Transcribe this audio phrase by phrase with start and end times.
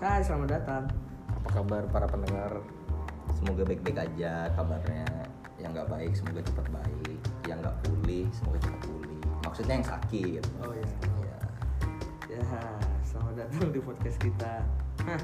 [0.00, 0.88] Hai, selamat datang.
[1.28, 2.64] Apa kabar para pendengar?
[3.36, 5.04] Semoga baik-baik aja kabarnya.
[5.60, 7.20] Yang nggak baik semoga cepat baik.
[7.44, 9.20] Yang nggak pulih semoga cepat pulih.
[9.44, 10.40] Maksudnya yang sakit.
[10.64, 10.88] Oh iya.
[11.20, 11.36] Ya.
[12.32, 12.40] Ya,
[13.04, 14.64] selamat datang di podcast kita.
[15.04, 15.20] Hah,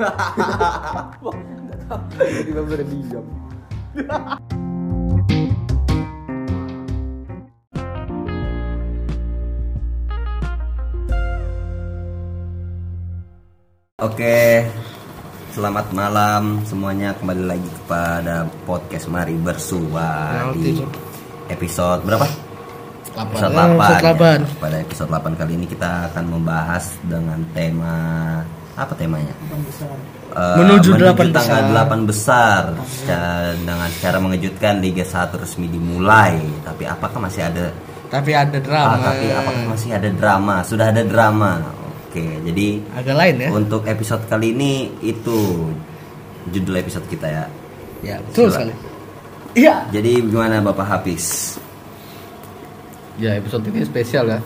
[2.16, 2.88] Tiba-tiba udah
[14.06, 14.62] Oke,
[15.50, 20.10] selamat malam semuanya kembali lagi kepada podcast Mari Bersua
[20.54, 20.78] di
[21.48, 22.26] episode berapa?
[23.16, 23.74] Episode 8.
[23.74, 24.38] Episode delapan.
[24.44, 24.56] ya.
[24.60, 27.94] Pada episode 8 kali ini kita akan membahas dengan tema
[28.76, 29.32] apa temanya?
[30.36, 31.86] Eh, Menuju delapan tanggal besar.
[31.88, 36.36] 8 besar Secara- dengan cara mengejutkan Liga 1 resmi dimulai.
[36.62, 37.72] Tapi apakah masih ada
[38.06, 38.94] Tapi ada drama.
[38.94, 40.62] Ah, tapi apakah masih ada drama?
[40.62, 41.58] Sudah ada drama.
[42.16, 43.48] Oke, jadi Agak lain ya?
[43.52, 45.68] untuk episode kali ini itu
[46.48, 47.44] judul episode kita ya.
[48.00, 48.64] Ya, betul Sila.
[48.64, 48.72] sekali.
[49.52, 49.84] Iya.
[49.92, 51.56] Jadi gimana Bapak Hafiz?
[53.20, 54.40] Ya episode ini spesial ya.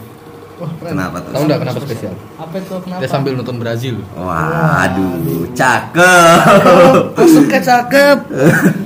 [0.59, 0.99] Wah, keren.
[0.99, 1.31] Kenapa tuh?
[1.31, 2.15] Tahu nggak kenapa spesial?
[2.37, 3.01] Apa itu kenapa?
[3.01, 3.97] Dia sambil nonton Brazil.
[4.13, 7.03] Waduh, cakep.
[7.15, 8.19] Masuk ke cakep.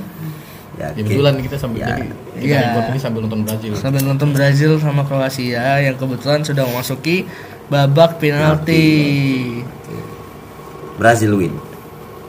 [0.77, 1.89] ya, Ya kebetulan kita sambil Ya.
[1.89, 2.05] jadi
[2.37, 2.89] kita Iya.
[2.93, 3.71] ini sambil nonton Brazil.
[3.81, 7.25] Sambil nonton Brazil sama Kroasia yang kebetulan sudah memasuki
[7.69, 8.83] babak penalti.
[10.95, 11.53] Brazil win.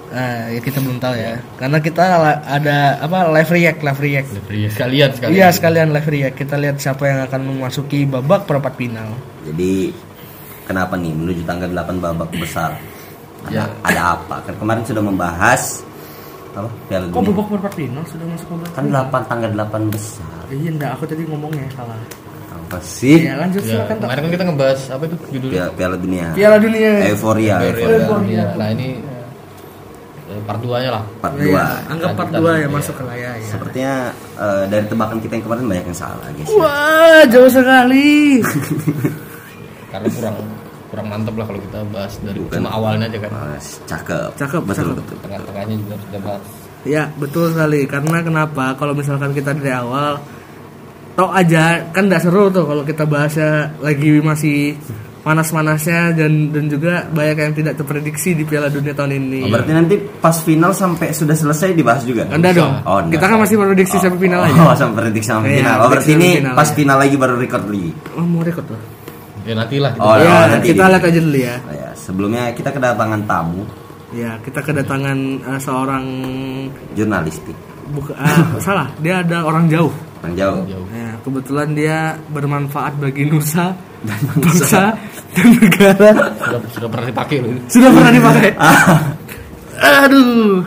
[0.07, 1.35] Nah, ya kita belum tahu ya.
[1.59, 2.05] Karena kita
[2.47, 4.29] ada apa live react, live react.
[4.49, 5.35] Iya sekalian sekalian.
[5.35, 6.37] Iya sekalian live react.
[6.39, 9.13] Kita lihat siapa yang akan memasuki babak perempat final.
[9.45, 9.91] Jadi
[10.65, 12.79] kenapa nih menuju tanggal 8 babak besar?
[13.47, 13.65] Ada, Ya.
[13.85, 14.43] ada apa?
[14.47, 15.85] Kan kemarin sudah membahas
[16.57, 16.71] apa?
[16.89, 18.71] Piala Kok babak perempat final sudah masuk babak?
[18.73, 20.39] Kan 8 tanggal 8 besar.
[20.49, 21.99] Iya enggak, aku tadi ngomongnya salah.
[22.67, 23.23] Apa sih?
[23.23, 23.97] Iya, lanjut Ya, silakan.
[24.01, 25.55] Kemarin kan kita ngebahas apa itu judulnya?
[25.55, 26.27] Piala, Piala Dunia.
[26.35, 26.93] Piala Dunia.
[27.07, 27.57] Euforia.
[27.63, 27.97] Euforia.
[27.97, 28.45] Euforia.
[28.53, 28.89] Nah ini
[30.27, 31.05] eh, part 2 nya lah.
[31.17, 31.93] Part Iya, 2.
[31.95, 33.47] Anggap part Lanjutan, 2 ya masuk ke layar ya.
[33.47, 33.95] Sepertinya
[34.37, 36.49] eh, dari tebakan kita yang kemarin banyak yang salah, guys.
[36.53, 38.43] Wah, jauh sekali.
[39.93, 40.37] Karena kurang
[40.87, 42.59] kurang mantep lah kalau kita bahas dari Bukan.
[42.59, 43.31] cuma awalnya aja kan.
[43.33, 44.31] Mas, cakep.
[44.35, 44.97] Cakep, betul cakep.
[44.99, 45.17] betul.
[45.23, 46.45] Tengah-tengahnya juga sudah bahas.
[46.83, 47.81] ya, betul sekali.
[47.87, 48.65] Karena kenapa?
[48.75, 50.19] Kalau misalkan kita dari awal
[51.17, 54.77] tok aja kan nggak seru tuh kalau kita bahasnya lagi masih
[55.27, 59.43] panas-panasnya dan dan juga banyak yang tidak terprediksi di Piala Dunia tahun ini.
[59.43, 62.31] Oh, berarti nanti pas final sampai sudah selesai dibahas juga?
[62.31, 62.71] Anda dong.
[62.87, 63.19] Oh, enggak.
[63.19, 64.61] kita kan masih prediksi sampai final aja.
[64.63, 65.77] Oh, sampai prediksi sampai Iya, final.
[65.83, 66.77] Oh, berarti ini final pas aja.
[66.79, 67.91] final lagi baru record lagi.
[68.15, 68.81] Oh, mau record tuh.
[69.43, 71.55] Ya nantilah kita Oh, ya, oh, nanti kita lihat aja dulu ya.
[71.59, 73.63] Oh, ya, sebelumnya kita kedatangan tamu
[74.15, 76.05] Ya, kita kedatangan eh, seorang
[76.95, 77.57] jurnalistik.
[77.87, 79.91] buka, ah, salah, dia ada orang jauh.
[80.23, 80.63] Orang jauh.
[80.67, 80.87] jauh.
[80.95, 83.75] Ya, kebetulan dia bermanfaat bagi nusa
[84.07, 84.95] dan bangsa
[85.35, 86.11] dan negara.
[86.39, 87.51] Sudah sudah pernah dipakai loh.
[87.51, 87.61] ini.
[87.67, 88.51] Sudah pernah dipakai.
[90.07, 90.63] Aduh.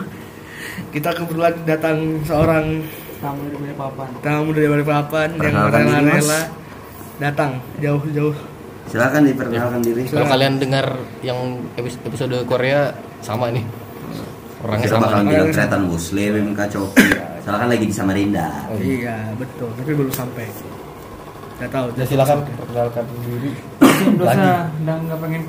[0.90, 2.82] Kita kebetulan datang seorang
[3.22, 4.08] tamu dari Balikpapan.
[4.20, 6.40] Tamu dari Balikpapan yang rela-rela
[7.22, 7.50] datang
[7.80, 8.36] jauh-jauh.
[8.90, 10.02] Silakan diperkenalkan diri.
[10.10, 12.90] Kalau kalian dengar yang episode, Korea
[13.22, 13.62] sama nih.
[14.66, 15.06] Orangnya Kita sama.
[15.14, 16.34] Orangnya bilang kereta muslim,
[17.40, 17.46] kacoki.
[17.46, 18.46] Silakan lagi di Samarinda.
[18.66, 19.68] Oh, Iya, betul.
[19.72, 20.46] Tapi belum sampai.
[21.56, 21.86] Gak tahu.
[21.92, 23.52] Ya silakan perkenalkan diri.
[24.10, 24.32] dosa
[24.80, 25.40] udah nggak pengen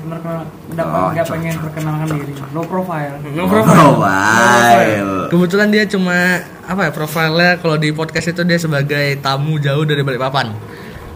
[0.76, 3.96] Oh, nggak pengen perkenalkan diri low profile No Oh, profile.
[3.96, 5.24] wow.
[5.32, 10.04] Kebetulan dia cuma apa ya profilnya kalau di podcast itu dia sebagai tamu jauh dari
[10.04, 10.52] Balikpapan.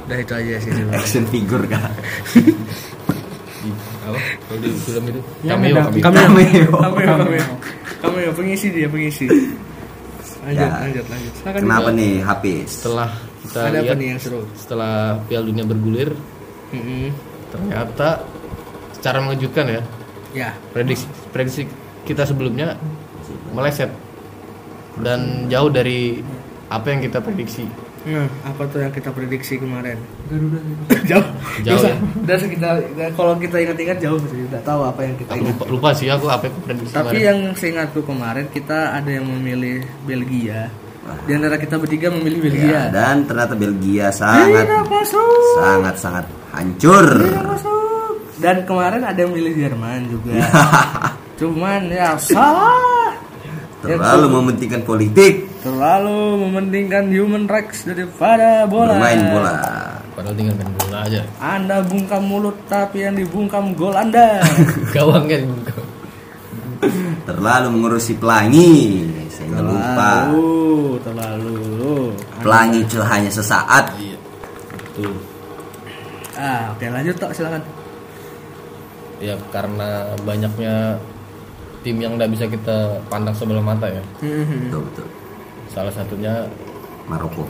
[0.09, 0.72] Udah itu aja sih.
[0.97, 1.92] Action figure kah?
[4.00, 4.16] Apa?
[4.16, 5.20] Kalau di film itu.
[5.44, 6.00] Cameo, cameo.
[6.00, 6.32] Cameo.
[6.72, 7.04] Cameo.
[7.04, 7.44] Cameo.
[8.00, 9.28] Cameo pengisi dia pengisi.
[10.47, 10.79] Lanjut, Ya.
[10.79, 11.33] lanjut, lanjut.
[11.34, 11.99] Silakan Kenapa juga.
[11.99, 12.69] nih Hafiz?
[12.71, 13.11] Setelah
[13.43, 14.41] kita Ada apa lihat nih yang seru?
[14.55, 14.93] setelah
[15.27, 16.11] Piala Dunia bergulir,
[16.71, 17.07] Mm-mm.
[17.51, 18.09] ternyata
[18.93, 19.83] secara mengejutkan ya.
[20.33, 21.62] Ya, Prediksi prediksi
[22.05, 22.77] kita sebelumnya
[23.51, 23.91] meleset
[24.99, 26.21] dan jauh dari
[26.69, 27.67] apa yang kita prediksi.
[28.06, 29.98] Nah apa tuh yang kita prediksi kemarin?
[30.27, 30.59] Garuda
[31.10, 31.27] jauh,
[31.60, 31.89] Jauh Bisa.
[31.89, 31.97] ya?
[32.22, 32.69] Dan kita
[33.13, 35.51] kalau kita ingat-ingat jauh sih, nggak tahu apa yang kita Aku ingat.
[35.53, 37.27] lupa, lupa sih aku apa yang prediksi Tapi kemarin.
[37.27, 40.71] yang seingatku kemarin kita ada yang memilih Belgia.
[41.22, 42.66] Di antara kita bertiga memilih Belgia.
[42.66, 45.42] Ya, dan ternyata Belgia sangat Tidak masuk.
[45.57, 47.07] sangat sangat hancur.
[47.16, 48.10] Tidak masuk.
[48.36, 50.34] Dan kemarin ada yang milih Jerman juga.
[51.39, 53.15] Cuman ya salah.
[53.78, 58.95] Terlalu mementingkan politik, Terlalu mementingkan human rights daripada bola.
[58.95, 59.54] bermain bola.
[60.15, 61.21] Padahal tinggal main bola aja.
[61.36, 64.39] Anda bungkam mulut tapi yang dibungkam gol Anda.
[64.95, 65.42] Gawang kan.
[67.27, 71.97] Terlalu mengurusi pelangi, sehingga lupa terlalu, terlalu.
[72.45, 73.91] pelangi itu hanya sesaat.
[73.98, 74.18] Iya.
[74.71, 75.13] Betul.
[76.36, 77.63] Ah, oke lanjut tok silakan.
[79.16, 80.92] ya karena banyaknya
[81.80, 84.68] tim yang nggak bisa kita pandang sebelah mata ya Mhm.
[84.68, 85.07] betul betul
[85.77, 86.49] salah satunya
[87.05, 87.45] Maroko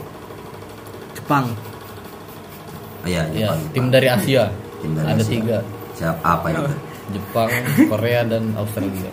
[1.15, 3.87] Jepang oh, iya ya Jepang, tim Jepang.
[3.95, 4.43] dari Asia
[4.83, 5.31] Tim dari ada Asia.
[5.31, 5.57] tiga
[5.95, 6.67] siapa apa itu
[7.15, 7.47] Jepang
[7.87, 9.11] Korea dan Australia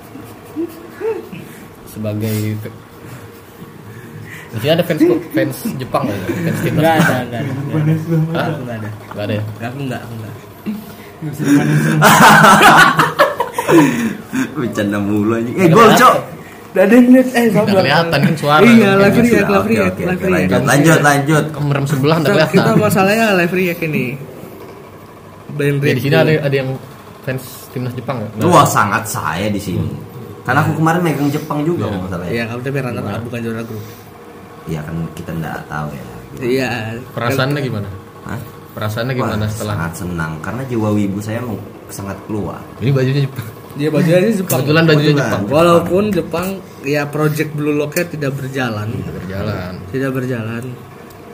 [1.87, 2.59] sebagai
[4.55, 5.03] Jadi ada fans
[5.35, 6.31] fans Jepang nggak?
[6.31, 7.51] Fans timnas Enggak ada, enggak ada.
[8.39, 8.55] Hah?
[8.55, 8.89] Enggak ada.
[9.11, 9.43] Nggak ada ya?
[9.67, 10.35] Aku enggak, aku enggak.
[14.55, 16.17] bercanda mulu anjing eh gol cok
[16.75, 18.62] Udah ada yang lihat eh Nggak kelihatan kan suara.
[18.67, 20.50] Iya, live react, live react, live react.
[20.67, 22.82] lanjut lanjut Kemerem sebelah nggak Kita, kita kelihatan.
[22.82, 24.05] masalahnya live react ini.
[25.55, 26.69] Band Ya, di sini ada ada yang
[27.23, 28.26] fans timnas Jepang?
[28.26, 28.50] Nggak.
[28.50, 29.87] Wah sangat saya di sini.
[30.43, 32.32] Karena aku kemarin megang Jepang juga kalau nggak salah ya.
[32.35, 33.85] Iya, kamu tapi runner up bukan juara grup.
[34.67, 36.05] Iya kan kita nggak tahu ya.
[36.43, 36.69] Iya.
[37.15, 37.88] Perasaannya gimana?
[38.27, 38.41] Hah?
[38.75, 41.38] Perasaannya gimana setelah sangat senang karena jiwa wibu saya
[41.87, 42.59] sangat keluar.
[42.82, 43.47] ini bajunya Jepang?
[43.75, 44.59] Dia baju aja Jepang.
[44.62, 45.29] Kebetulan bajunya Kebetulan.
[45.29, 45.43] Jepang.
[45.50, 46.47] Walaupun Jepang
[46.87, 48.88] ya project Blue Lock-nya tidak berjalan.
[49.03, 49.73] Berjalan.
[49.91, 50.65] Tidak berjalan.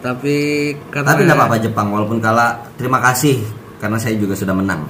[0.01, 0.37] Tapi
[0.89, 2.57] karena Tapi nggak apa-apa Jepang walaupun kalah.
[2.81, 3.37] Terima kasih
[3.77, 4.89] karena saya juga sudah menang.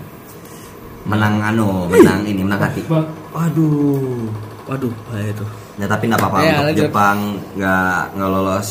[1.08, 2.87] Menang anu, menang ini, menang hati.
[2.87, 4.31] Waduh.
[4.70, 5.46] Waduh, bahaya itu.
[5.82, 6.82] Ya tapi nggak apa-apa Ya, untuk lanjut.
[6.87, 7.19] Jepang
[7.58, 8.69] nggak nggak lolos.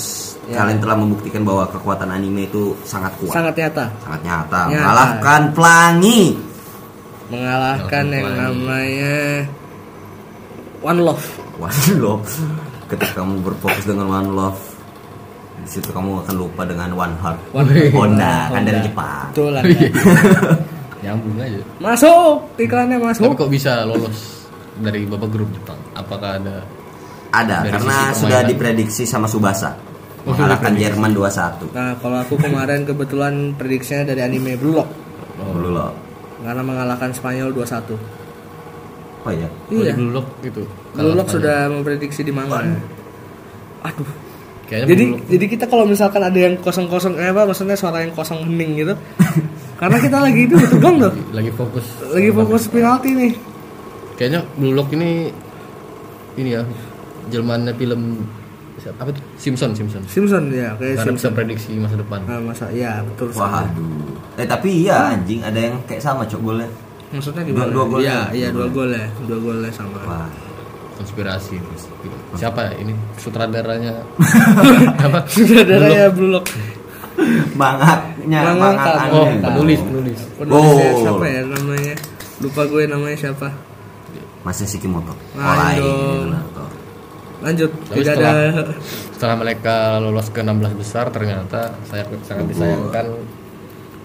[0.47, 0.63] Ya.
[0.63, 3.85] Kalian telah membuktikan bahwa kekuatan anime itu sangat kuat, sangat, Sangat nyata.
[4.23, 4.23] nyata.
[4.23, 4.61] Nyata.
[4.71, 6.21] Mengalahkan pelangi.
[7.29, 9.45] Mengalahkan yang namanya
[10.81, 11.25] One Love.
[11.59, 12.29] One love.
[12.87, 14.57] Ketika kamu berfokus dengan one love,
[15.61, 17.39] di situ kamu akan lupa dengan one heart.
[17.51, 18.79] One Honda kan dari.
[18.81, 19.27] Jepang.
[19.35, 19.63] Betul lah.
[21.03, 21.61] Nyambung aja.
[21.79, 23.31] Masuk, iklannya Tapi masuk.
[23.35, 24.39] kok bisa lolos
[24.79, 25.79] dari babak grup Jepang?
[25.95, 26.63] Apakah ada
[27.29, 29.75] Ada Dari karena sudah diprediksi sama Subasa
[30.27, 31.71] Oh, mengalahkan Jerman 2-1.
[31.71, 34.91] Nah, kalau aku kemarin kebetulan prediksinya dari anime Blue Lock
[35.39, 36.08] Dulu loh.
[36.39, 37.95] Karena mengalahkan Spanyol 2-1.
[39.19, 39.47] Oh iya.
[39.51, 39.93] Oh, di Iya.
[39.95, 40.63] Blue Lock gitu?
[40.95, 42.63] Blue Lock sudah memprediksi di manga.
[43.83, 44.07] Aduh.
[44.69, 48.13] Kayaknya Jadi Blue jadi kita kalau misalkan ada yang kosong-kosong eh apa maksudnya suara yang
[48.15, 48.93] kosong hening gitu.
[49.81, 51.13] karena kita lagi itu tegang tuh.
[51.35, 51.85] lagi fokus.
[52.15, 53.33] Lagi fokus penalti nih.
[54.15, 55.27] Kayaknya Blue Lock ini
[56.39, 56.63] ini ya
[57.27, 58.23] jelmaannya film
[58.79, 59.23] siapa apa tuh?
[59.35, 60.01] Simpson Simpson.
[60.05, 61.31] Simpson ya, kayak Karena bisa Simpson.
[61.33, 62.19] prediksi masa depan.
[62.23, 63.69] Nah, masa ya betul sekali.
[63.69, 64.39] Waduh.
[64.39, 66.69] Eh tapi iya anjing ada yang kayak sama cok golnya.
[67.09, 67.65] Maksudnya gimana?
[67.65, 68.21] Dua- dua gol Iya, ya?
[68.31, 69.05] iya dua gol ya.
[69.25, 69.99] Dua golnya sama.
[70.01, 70.29] Wah.
[70.95, 71.55] Konspirasi.
[72.33, 74.03] Siapa ya ini sutradaranya?
[75.07, 75.19] apa?
[76.11, 76.45] Blue Lock.
[77.53, 79.11] Mangaknya, Mangak.
[79.11, 80.19] Oh, penulis, penulis.
[80.35, 81.01] Penulisnya Gol.
[81.01, 81.95] siapa ya namanya?
[82.39, 83.47] Lupa gue namanya siapa.
[84.39, 85.11] Masih Shikimoto.
[85.35, 86.31] Lain Oh, lain.
[87.39, 87.71] Lanjut.
[87.71, 88.63] Tapi Tidak setelah, ada
[89.09, 93.05] setelah mereka lolos ke 16 besar ternyata saya sangat disayangkan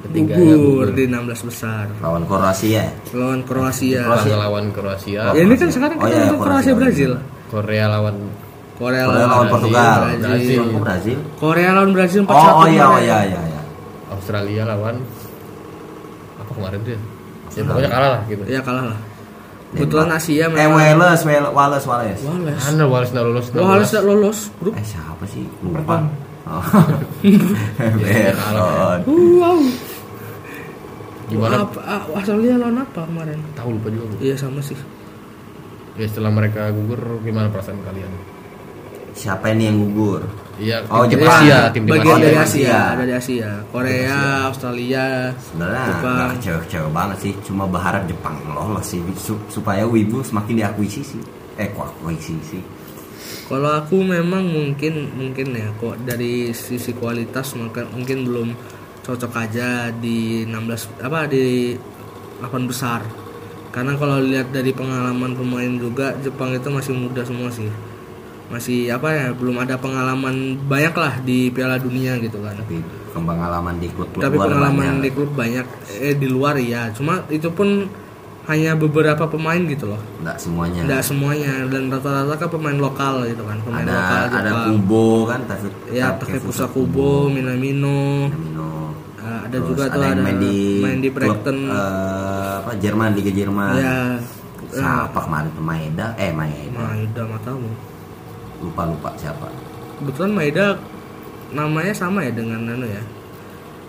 [0.05, 2.85] ketiganya gugur di 16 besar Lawan Kroasia.
[3.11, 4.01] lawan Kroasia.
[4.05, 6.47] Kroasia lawan Kroasia, Ya ini kan sekarang Oh, kita iya, nonton Kroasia.
[6.47, 7.11] Kroasia Brazil.
[7.49, 8.17] Korea lawan
[8.75, 9.99] Korea, Korea lawan Portugal.
[10.19, 10.63] Brazil.
[10.77, 11.19] Brazil.
[11.37, 12.31] Korea lawan Brazil 4-1.
[12.31, 13.61] Oh, oh iya, oh iya, iya, iya.
[14.11, 14.97] Australia lawan
[16.37, 17.01] apa kemarin tuh ya?
[17.55, 18.43] Ya pokoknya kalah lah gitu.
[18.45, 18.99] Ya kalah lah.
[19.75, 22.21] Kebetulan Asia Eh, Wales, Wales, Wales, Wales.
[22.23, 22.61] Wales.
[22.63, 23.47] Mana Wales nggak lolos?
[23.59, 24.75] Oh, harus tak lolos grup.
[24.79, 25.43] Eh, siapa sih?
[25.67, 26.07] Lupa.
[26.47, 26.63] Oh.
[28.05, 29.01] Ya, Beron.
[29.41, 29.59] Wow.
[31.25, 31.55] Gimana?
[31.65, 33.39] Apa, ah, Australia lawan apa kemarin?
[33.57, 34.05] Tahu lupa juga.
[34.13, 34.15] Bu.
[34.21, 34.77] Iya sama sih.
[35.97, 38.13] Ya setelah mereka gugur gimana perasaan kalian?
[39.17, 40.23] Siapa ini yang gugur?
[40.55, 41.41] Iya, Oh, tim Jepang.
[41.41, 42.23] Asia, tim Bagian Asia.
[42.23, 43.51] dari Asia, dari Asia.
[43.69, 45.05] Korea, Australia.
[45.37, 46.19] Sebenarnya Jepang.
[46.33, 51.19] kecewa-kecewa banget sih, cuma berharap Jepang lolos sih su- supaya Wibu semakin diakuisisi.
[51.55, 52.63] Eh, kok akuisisi?
[53.45, 58.49] Kalau aku memang mungkin mungkin ya kok dari sisi kualitas mungkin mungkin belum
[59.01, 61.77] cocok aja di 16 apa di
[62.41, 63.05] 8 besar.
[63.69, 67.67] Karena kalau lihat dari pengalaman pemain juga Jepang itu masih muda semua sih.
[68.53, 72.55] Masih apa ya belum ada pengalaman banyak lah di Piala Dunia gitu kan.
[72.59, 72.81] Tapi
[73.15, 75.67] pengalaman di klub Tapi pengalaman di klub banyak
[76.03, 76.93] eh di luar ya.
[76.93, 77.89] Cuma itu pun
[78.45, 80.01] hanya beberapa pemain gitu loh.
[80.21, 80.81] Enggak semuanya.
[80.85, 84.65] Tidak semuanya dan rata-rata kan pemain lokal gitu kan, pemain ada lokal ada Jepang.
[84.69, 88.29] Kubo kan, tapi Ya, Takefusa Kubo, Minamino.
[88.29, 88.93] Minamino.
[89.25, 91.59] Ah, ada Terus juga tuh yang ada main di, main di klub, Brighton.
[91.73, 93.73] eh, apa Jerman Liga Jerman.
[93.81, 93.97] ya.
[94.75, 96.07] Siapa kemarin tuh Maeda?
[96.21, 96.81] Eh Maeda.
[96.85, 97.94] Maeda matamu.
[98.61, 99.47] Lupa lupa siapa.
[99.99, 100.67] Kebetulan Maeda
[101.51, 103.03] namanya sama ya dengan Nano ya.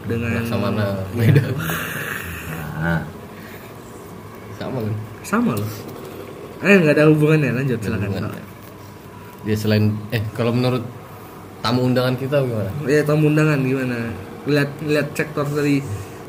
[0.05, 0.83] Dengan Sama mana?
[0.85, 1.43] Iya, Maeda.
[2.75, 3.01] Nah,
[4.55, 4.95] Sama kan?
[5.21, 5.71] sama loh.
[6.61, 8.09] Eh nggak ada hubungannya, lanjut silakan.
[8.13, 8.31] Hubungan.
[9.41, 10.85] Dia selain eh kalau menurut
[11.59, 12.69] tamu undangan kita gimana?
[12.85, 14.13] Ya tamu undangan gimana?
[14.45, 15.81] Lihat lihat sektor dari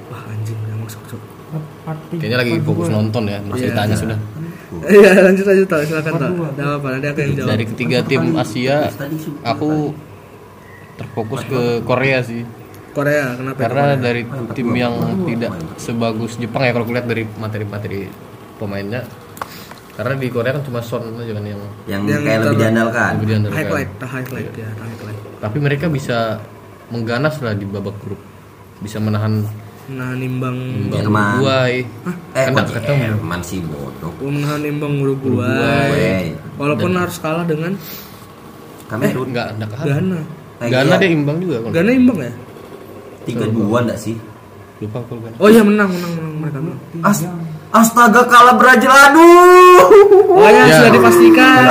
[0.08, 1.22] wah anjing nggak masuk cok.
[2.16, 3.68] Kayaknya lagi fokus nonton ya, terus Iya.
[3.70, 4.18] ditanya sudah.
[4.84, 6.48] Iya lanjut lanjut tak silakan dua.
[6.52, 7.48] Tidak apa nanti aku yang jawab.
[7.56, 8.76] Dari ketiga tim Asia,
[9.42, 9.70] aku
[10.96, 12.42] terfokus ke Korea sih.
[12.92, 13.58] Korea kenapa?
[13.60, 14.00] Karena Korea?
[14.00, 14.22] dari
[14.56, 14.94] tim yang
[15.28, 18.08] tidak sebagus Jepang ya kalau kulihat dari materi-materi
[18.56, 19.04] pemainnya.
[19.96, 23.28] Karena di Korea kan cuma Son aja kan yang yang, Yang kayak lebih diandalkan lebih
[23.32, 23.56] diandalkan.
[23.56, 25.20] highlight, the highlight ya, the highlight.
[25.40, 26.40] Tapi mereka bisa
[26.92, 28.20] mengganas lah di babak grup.
[28.80, 29.40] Bisa menahan
[29.86, 31.38] Nah nimbang imbang Jerman.
[31.38, 31.74] Uruguay.
[32.32, 33.02] eh Kan kok nggak ketemu.
[33.06, 36.34] Jerman sih bodoh menahan imbang Uruguay.
[36.54, 37.78] Walaupun harus kalah dengan
[38.86, 39.86] Kamerun Enggak, enggak kalah.
[39.88, 40.20] Ghana.
[40.56, 40.98] Eh, Ghana iya.
[40.98, 41.70] dia imbang juga kan.
[41.72, 42.32] Ghana imbang ya?
[43.22, 44.14] tiga dua enggak sih
[44.76, 45.36] Lupa kalau Ghana.
[45.38, 46.80] Oh iya menang menang menang mereka menang.
[47.02, 47.18] As
[47.68, 49.82] astaga kalah Brazil aduh
[50.28, 50.74] Pokoknya Ya.
[50.76, 51.62] sudah dipastikan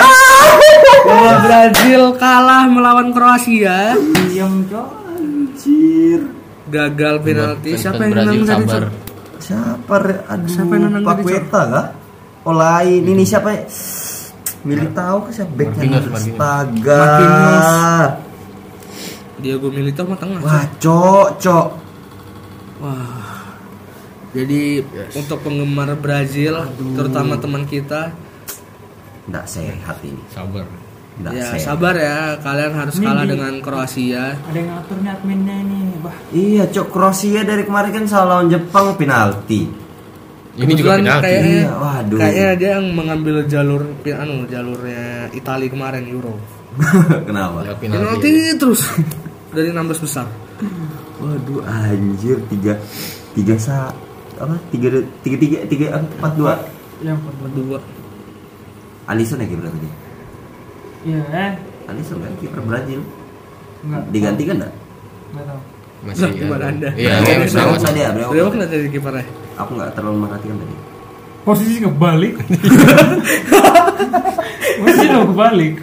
[1.07, 3.93] bahwa Brazil kalah melawan Kroasia,
[4.27, 4.89] Diam cok.
[5.15, 6.19] anjir
[6.65, 7.69] gagal penalti.
[7.74, 8.88] Buat Siapa yang nendang tadi?
[9.36, 11.88] siapa re- aduh Siapa yang nendang tadi, Paqueta kah
[12.45, 13.63] oh lain ini siapa ya?
[14.65, 17.69] Militao ke siapa backnya astaga Marquinhos.
[19.36, 20.41] Diego Milito mah tengah.
[20.41, 21.67] wah cok cok
[22.75, 23.24] Wah.
[24.36, 24.84] Jadi
[25.15, 28.12] untuk penggemar Brazil, terutama teman kita,
[29.31, 30.67] enggak sehat ini Sabar.
[31.15, 34.36] Ya sehat sabar ya, kalian harus kalah dengan Kroasia.
[34.36, 35.79] Ada yang ngatur nih adminnya ini.
[35.98, 39.63] Bah, iya cok Kroasia dari kemarin kan salah lawan Jepang penalti
[40.55, 41.24] Ini juga penalti.
[41.24, 42.17] Kayaknya, Iya, waduh.
[42.17, 46.36] kayaknya dia yang mengambil jalur pi- anu jalurnya Italia kemarin Euro.
[47.27, 48.31] kenapa Ya, Penalti penalti.
[48.55, 48.81] terus
[49.51, 50.27] dari 16 besar.
[51.15, 52.75] Waduh anjir tiga
[53.31, 53.91] tiga sa
[54.36, 56.60] apa tiga tiga tiga tiga empat dua
[57.00, 57.48] yang pertama.
[57.51, 57.79] Dua.
[59.05, 59.93] Alisson ya berarti dia
[61.05, 61.51] Iya, eh.
[61.85, 63.00] Alisson kan kiper Brazil
[63.85, 64.01] Enggak.
[64.09, 64.74] diganti kan enggak
[65.31, 65.59] Enggak tahu.
[66.05, 66.69] Masih Nah, gimana ada.
[66.69, 66.89] Anda?
[66.93, 69.25] Iya, Brewok, iya, tadi ya Brewok jadi kipernya?
[69.55, 70.75] aku nggak terlalu merhatikan tadi
[71.45, 72.33] Posisi kebalik.
[74.81, 75.74] Posisi lo kebalik.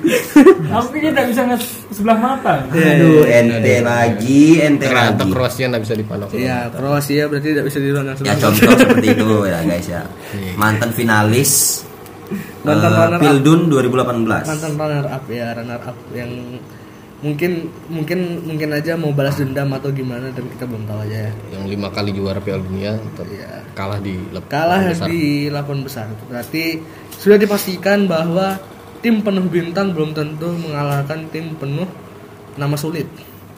[0.72, 1.62] Aku kayaknya tidak bisa ngeliat
[1.94, 2.54] sebelah mata.
[2.74, 6.28] Iya, aduh iya, ente lagi ente Ternyata lagi Kroasia nggak bisa dipandang.
[6.34, 8.38] Iya, Kroasia berarti tidak bisa dipandang ya sebelah.
[8.42, 10.02] contoh seperti itu ya guys ya
[10.58, 11.52] mantan finalis
[12.62, 13.20] Mantan runner up.
[13.20, 16.30] Pildun 2018 mantan runner up ya runner up yang
[17.18, 17.52] mungkin
[17.86, 21.32] mungkin mungkin aja mau balas dendam atau gimana dan kita belum tahu aja ya.
[21.52, 23.50] Yang lima kali juara Piala Dunia tetap Iya.
[23.72, 24.14] kalah di
[24.44, 25.06] kalah besar.
[25.06, 26.64] di lapan besar berarti
[27.14, 28.58] sudah dipastikan bahwa
[29.00, 31.86] tim penuh bintang belum tentu mengalahkan tim penuh
[32.54, 33.06] nama sulit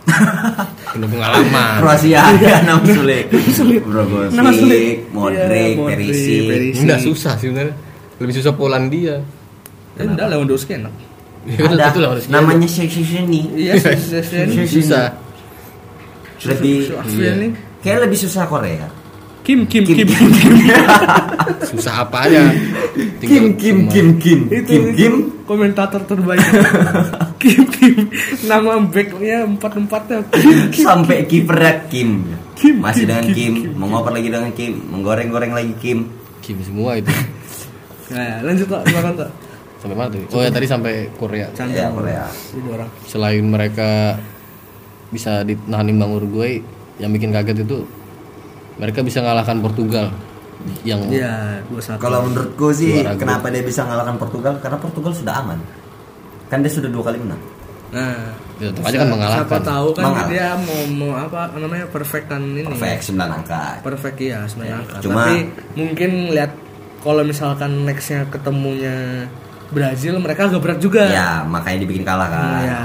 [0.93, 1.81] penuh pengalaman.
[1.81, 3.81] Kroasia ada nama sulit Brozovic,
[4.31, 5.09] Nama sulit.
[5.11, 6.81] Modric, Iya, Modric, Perisic Perisic.
[6.85, 7.75] Enggak susah sih sebenarnya.
[8.19, 9.23] Lebih susah Polandia.
[9.95, 10.95] eh, enggak enak
[11.45, 11.87] Ya, itu- ada.
[11.93, 15.13] itu lah harus namanya Sheshini iya Sesen susah.
[16.45, 16.89] lebih
[17.81, 18.89] kayak lebih susah Korea.
[19.45, 20.53] Kim Kim Kim Kim, Kim
[21.69, 22.49] Susah apa aja.
[23.21, 24.49] Kim Kim Kim Kim.
[24.49, 25.15] Itu Kim Kim.
[25.45, 26.41] komentator terbaik.
[27.45, 28.09] Kim Kim.
[28.49, 30.25] Nama backnya empat empatnya
[30.73, 32.25] sampai kipernya Kim.
[32.57, 33.73] Kim, masih Kim, dengan Kim, Kim Kim.
[33.77, 34.73] mengoper lagi dengan Kim.
[34.89, 36.09] Menggoreng-goreng lagi Kim.
[36.41, 37.13] Kim semua itu.
[38.15, 39.31] Nah lanjut pak silakan pak
[39.77, 40.25] Sampai mana tadi?
[40.33, 41.45] Oh ya tadi sampai Korea.
[41.69, 42.25] ya Korea
[42.57, 44.17] dua orang Selain mereka
[45.11, 46.57] bisa ditahan imbang Uruguay,
[46.97, 47.85] yang bikin kaget itu
[48.75, 50.09] mereka bisa ngalahkan Portugal
[50.83, 52.01] yang Iya, satu.
[52.01, 55.61] kalau menurutku sih kenapa dia bisa mengalahkan Portugal karena Portugal sudah aman
[56.49, 57.43] kan dia sudah dua kali menang
[57.93, 59.39] Nah, ya, tetap aja kan mengalahkan.
[59.45, 60.27] siapa tahu kan Mengalah.
[60.27, 62.67] dia mau mau apa namanya perfectan ini.
[62.67, 64.77] perfect 9 angka Perfect ya sebenarnya.
[64.81, 64.97] angka.
[64.99, 65.37] Cuma- Tapi
[65.77, 66.51] mungkin lihat
[67.05, 69.29] kalau misalkan nextnya ketemunya
[69.67, 71.05] Brazil mereka agak berat juga.
[71.05, 72.81] ya makanya dibikin kalah kan Iya.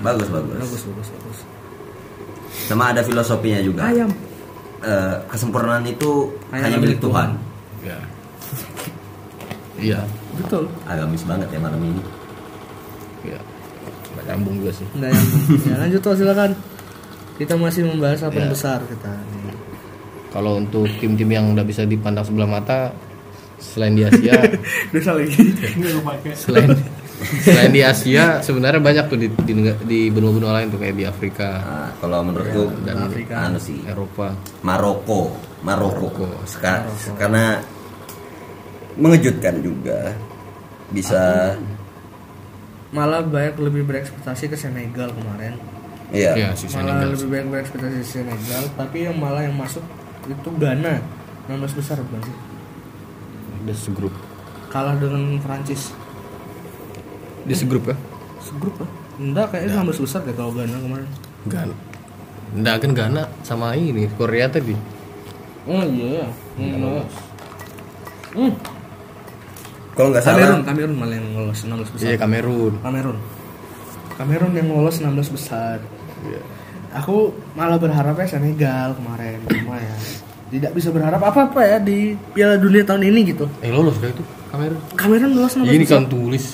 [0.00, 1.38] bagus bagus Bagus bagus bagus.
[2.64, 4.08] sama ada filosofinya juga Ayam.
[4.80, 7.36] Eh, kesempurnaan itu Hanya hanya milik Tuhan
[7.82, 7.98] Ya.
[9.74, 10.00] Iya.
[10.34, 10.64] Betul.
[10.84, 12.02] agamis banget ya malam ini
[13.22, 13.40] Iya.
[14.12, 14.86] Nggak nyambung juga sih.
[14.94, 15.26] Nah, yang,
[15.62, 16.50] ya, lanjut tuh silakan.
[17.32, 18.46] Kita masih membahas apa Ya.
[18.46, 19.08] besar kita.
[19.08, 19.54] nih.
[20.28, 22.90] Kalau untuk tim-tim yang udah bisa dipandang sebelah mata
[23.62, 24.34] selain di Asia,
[24.92, 25.38] Dosa lagi.
[25.72, 26.30] Enggak kepake.
[26.34, 26.70] selain
[27.38, 29.52] selain di Asia sebenarnya banyak tuh di di,
[29.84, 33.46] di benua-benua lain tuh kayak di Afrika, nah, kalau menurutku dan Afrika.
[33.46, 34.34] anu sih Eropa.
[34.60, 35.30] Maroko
[35.62, 36.26] Maroko Maroko.
[36.44, 36.82] Seka-
[37.14, 37.62] karena
[38.94, 40.12] mengejutkan juga
[40.88, 41.54] bisa
[42.92, 45.56] Malah banyak lebih berekspektasi ke Senegal kemarin.
[46.10, 47.08] iya Iya, si malah Senegal.
[47.08, 49.80] lebih banyak berekspektasi ke Senegal tapi yang malah yang masuk
[50.22, 51.00] itu Ghana
[51.48, 52.36] 16 besar bukan sih
[53.62, 54.14] Dia segrup.
[54.68, 55.92] kalah dengan Prancis
[57.44, 57.96] Dia segrup ya?
[58.40, 58.90] segrup lah
[59.20, 61.08] enggak kayaknya 16 besar deh kalau Ghana kemarin
[61.42, 61.74] Ghana.
[62.52, 64.76] Nggak kan Ghana sama ini Korea tadi.
[65.64, 66.28] Oh iya.
[66.54, 67.10] Lolos.
[68.30, 68.52] Hmm.
[69.92, 72.06] Kalau nggak Kamerun, salah, Kamerun malah yang lolos 16 besar.
[72.06, 72.74] Iya Kamerun.
[72.78, 73.18] Kamerun.
[74.16, 75.80] Kamerun yang lolos 16 besar.
[76.28, 76.40] Iya.
[77.02, 79.96] Aku malah berharapnya Senegal kemarin cuma ya
[80.52, 83.48] tidak bisa berharap apa-apa ya di Piala Dunia tahun ini gitu.
[83.64, 84.76] Eh lolos kayak itu Kamerun.
[84.92, 85.96] Kamerun lolos 16 Ini besar.
[85.96, 86.44] kan tulis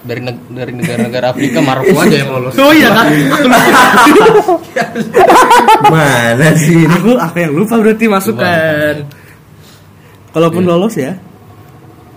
[0.00, 2.52] dari neg- dari negara-negara Afrika Maroko aja yang lolos.
[2.60, 3.06] Oh iya kan?
[5.92, 6.84] mana sih?
[6.84, 6.92] ini?
[6.92, 8.94] aku aku yang lupa berarti masukkan.
[10.30, 11.16] Kalaupun lolos ya,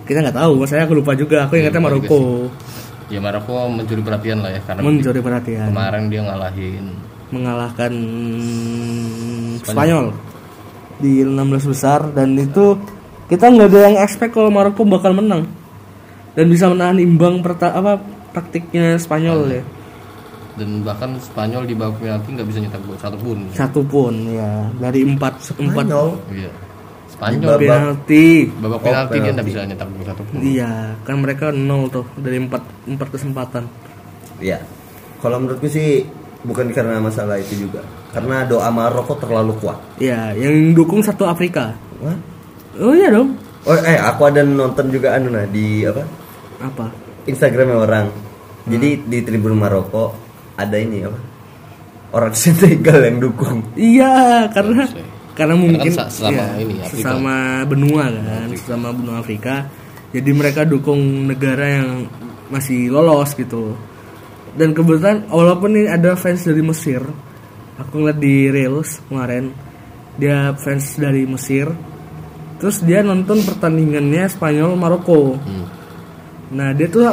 [0.04, 0.68] kita nggak tahu.
[0.68, 1.48] Saya aku lupa juga.
[1.48, 2.18] Aku ingatnya juga Maroko
[3.08, 6.84] Ya Maroko mencuri perhatian lah ya karena mencuri perhatian, kemarin dia ngalahin
[7.28, 7.92] mengalahkan
[9.60, 10.16] Spanyol
[10.96, 11.34] di 16
[11.66, 12.78] besar dan itu
[13.24, 15.48] kita nggak ada yang expect kalau Maroko bakal menang
[16.32, 17.98] dan bisa menahan imbang perta apa
[18.30, 19.62] praktiknya Spanyol ya
[20.54, 23.38] dan bahkan Spanyol di babak penalti nggak bisa nyetak gol satu pun.
[23.50, 26.08] satu pun ya dari empat empat Spanyol.
[26.30, 26.50] Iya.
[27.08, 29.34] Spanyol babak- penalti babak Oh, penalti dia penalti.
[29.34, 30.36] nggak bisa nyetak gol satu pun.
[30.40, 30.70] iya
[31.00, 33.64] kan mereka nol tuh dari empat empat kesempatan
[34.36, 34.58] Iya.
[35.16, 36.04] Kalau menurutku sih
[36.44, 37.80] bukan karena masalah itu juga.
[38.12, 39.80] Karena doa Maroko terlalu kuat.
[39.98, 42.14] ya yang dukung satu Afrika Wah.
[42.78, 43.34] oh iya dong
[43.64, 46.04] Oh eh aku ada nonton juga anu nah di apa?
[46.60, 46.86] apa
[47.24, 48.06] Instagramnya orang.
[48.64, 50.12] Jadi di Tribun Maroko
[50.54, 51.16] ada ini apa?
[52.12, 53.64] Orang Senegal yang dukung.
[53.72, 55.06] Iya, karena Harusnya.
[55.32, 56.92] karena mungkin sa- sesama iya, ini, Afrika.
[56.94, 57.34] sesama
[57.64, 59.66] benua kan, sesama benua Afrika.
[60.12, 62.06] Jadi mereka dukung negara yang
[62.46, 63.74] masih lolos gitu.
[64.54, 67.02] Dan kebetulan walaupun ini ada fans dari Mesir,
[67.74, 69.50] aku ngeliat di Reels kemarin,
[70.14, 71.66] dia fans dari Mesir.
[72.62, 75.34] Terus dia nonton pertandingannya Spanyol Maroko.
[75.42, 75.66] Hmm.
[76.54, 77.10] Nah, dia tuh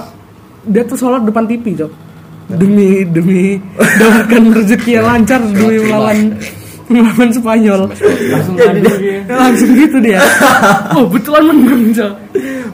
[0.70, 1.92] dia tuh sholat depan TV, Cok.
[2.52, 6.20] Demi demi mendapatkan rezeki yang lancar demi melawan
[6.94, 7.82] melawan Spanyol.
[8.30, 9.26] Langsung dia.
[9.26, 10.22] Langsung gitu dia.
[10.94, 12.14] Oh, betulan menang, Cok.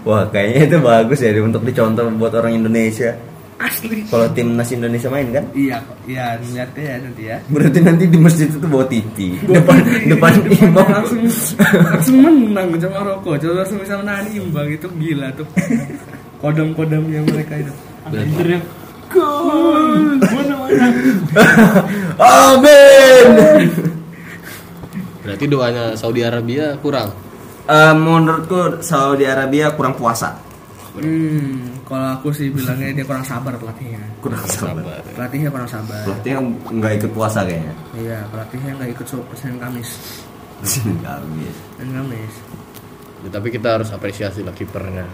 [0.04, 3.16] Wah kayaknya itu bagus ya untuk dicontoh buat orang Indonesia.
[3.58, 4.06] Asli.
[4.06, 5.42] Kalau timnas Indonesia main kan?
[5.58, 7.38] Iya, iya, lihatnya ya nanti ya.
[7.50, 11.22] Berarti nanti di masjid itu bawa TV depan depan imam langsung
[11.82, 13.34] langsung menang Cok Maroko.
[13.34, 15.48] Cok langsung bisa menahan imbang itu gila tuh.
[16.38, 17.74] Kodam-kodamnya mereka itu.
[18.14, 18.64] Teriak
[19.10, 20.22] gol.
[22.22, 23.28] Amin.
[25.26, 27.10] Berarti doanya Saudi Arabia kurang.
[27.68, 30.47] Eh, menurutku Saudi Arabia kurang puasa.
[31.04, 34.02] Hmm, kalau aku sih bilangnya dia kurang sabar pelatihnya.
[34.24, 34.82] Kurang sabar.
[34.82, 35.00] Sabar.
[35.14, 36.02] Pelatihnya kurang sabar.
[36.06, 36.40] Pelatihnya
[36.74, 37.74] nggak ikut puasa kayaknya.
[37.98, 39.06] Iya, pelatihnya nggak ikut
[39.38, 39.90] Senin Kamis.
[41.06, 41.56] Kamis.
[41.78, 42.34] Senin Kamis.
[43.26, 45.06] Ya, tapi kita harus apresiasi lah kipernya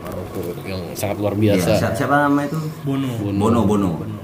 [0.00, 1.70] Maroko yang sangat luar Iya, biasa.
[1.80, 2.58] siapa, siapa nama itu?
[2.86, 3.10] Bono.
[3.20, 3.90] Bono Bono.
[4.00, 4.20] Bono.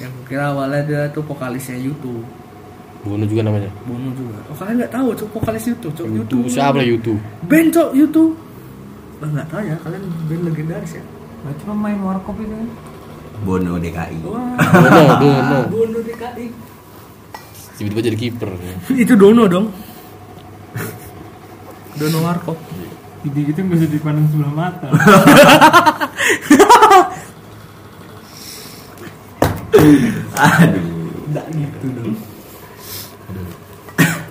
[0.00, 2.24] Yang kira awalnya dia tuh vokalisnya YouTube.
[3.04, 3.68] Bono juga namanya.
[3.88, 4.36] Bono juga.
[4.52, 6.44] Oh kalian nggak tahu cok vokalis YouTube, cok YouTube.
[6.52, 7.20] Siapa lah YouTube?
[7.48, 8.32] Band cok YouTube.
[9.20, 11.04] Lah nggak tahu ya, kalian band legendaris ya.
[11.44, 12.68] Berarti pemain warkop itu kan.
[13.40, 14.18] Bono DKI.
[14.24, 14.56] Wah.
[14.56, 15.58] Bono, Bono.
[15.68, 16.46] Bono DKI.
[17.80, 18.50] Tiba-tiba jadi kiper.
[18.92, 19.72] Itu Dono dong.
[21.96, 22.56] Dono Warkop.
[23.24, 24.88] Gitu gitu nggak usah dipandang sebelah mata.
[30.36, 30.84] Aduh.
[31.32, 32.12] Nggak gitu dong.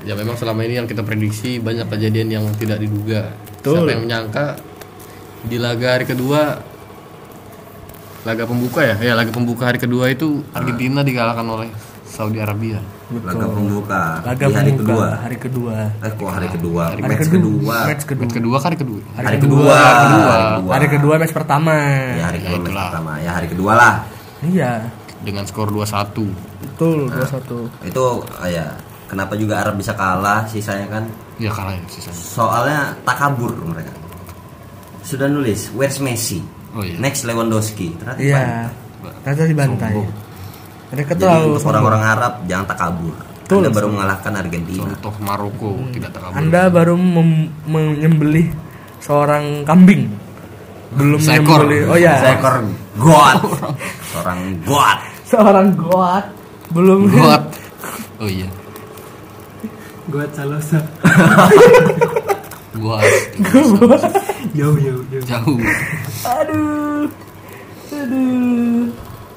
[0.06, 3.34] Ya memang selama ini yang kita prediksi banyak kejadian yang tidak diduga.
[3.58, 3.82] Betul.
[3.82, 4.46] Siapa yang menyangka
[5.42, 6.60] di laga hari kedua
[8.22, 8.96] laga pembuka ya?
[9.00, 11.70] Ya laga pembuka hari kedua itu Argentina dikalahkan oleh
[12.04, 12.82] Saudi Arabia.
[13.10, 15.08] Laga pembuka Laga di hari pembuka, kedua.
[15.18, 15.76] hari kedua.
[15.98, 16.84] Eh kok hari kedua?
[16.90, 17.78] Hari Match kedua.
[17.88, 18.22] Match kedua.
[18.22, 19.00] Match kedua kan hari kedua.
[19.16, 19.74] Hari kedua.
[19.74, 20.36] Hari kedua.
[20.70, 21.74] Hari kedua match pertama.
[22.12, 23.12] Ya hari kedua Ya, match pertama.
[23.18, 23.94] Ya hari kedua lah.
[24.40, 24.72] Iya,
[25.20, 26.32] Dengan skor 2-1.
[26.60, 27.68] betul 2-1.
[27.84, 28.04] Itu
[28.36, 28.72] ah, ya
[29.06, 31.04] kenapa juga Arab bisa kalah sisanya kan
[31.36, 32.16] Ya kalah ya sisanya.
[32.16, 33.92] soalnya takabur mereka.
[35.10, 36.38] Sudah nulis where's Messi?
[36.70, 37.02] Oh iya.
[37.02, 37.98] Next Lewandowski.
[37.98, 38.70] Ternyata Iya.
[38.70, 39.26] dibantai.
[39.26, 39.90] Ternyata dibantai.
[39.92, 40.10] Sombong.
[40.90, 43.14] Mereka Jadi untuk orang-orang Arab jangan takabur.
[43.18, 44.82] Betul, Anda baru mengalahkan Argentina.
[44.86, 46.38] Contoh Maroko tidak terkabul.
[46.38, 48.48] Anda baru mem- menyembelih
[49.02, 50.14] seorang kambing.
[50.94, 51.66] Belum Seekor.
[51.66, 51.82] menyembelih.
[51.90, 52.14] Oh ya.
[52.22, 52.56] Seekor
[53.02, 53.38] god.
[54.14, 54.98] Seorang god.
[55.26, 56.26] Seorang goat.
[56.70, 57.44] Belum Buat.
[58.22, 58.50] Oh iya.
[60.06, 60.78] Gua Salosa.
[62.80, 63.04] Buat.
[64.58, 65.24] Jauh jauh jauh.
[65.28, 65.58] Jauh.
[66.26, 67.06] Aduh.
[67.92, 68.84] Aduh.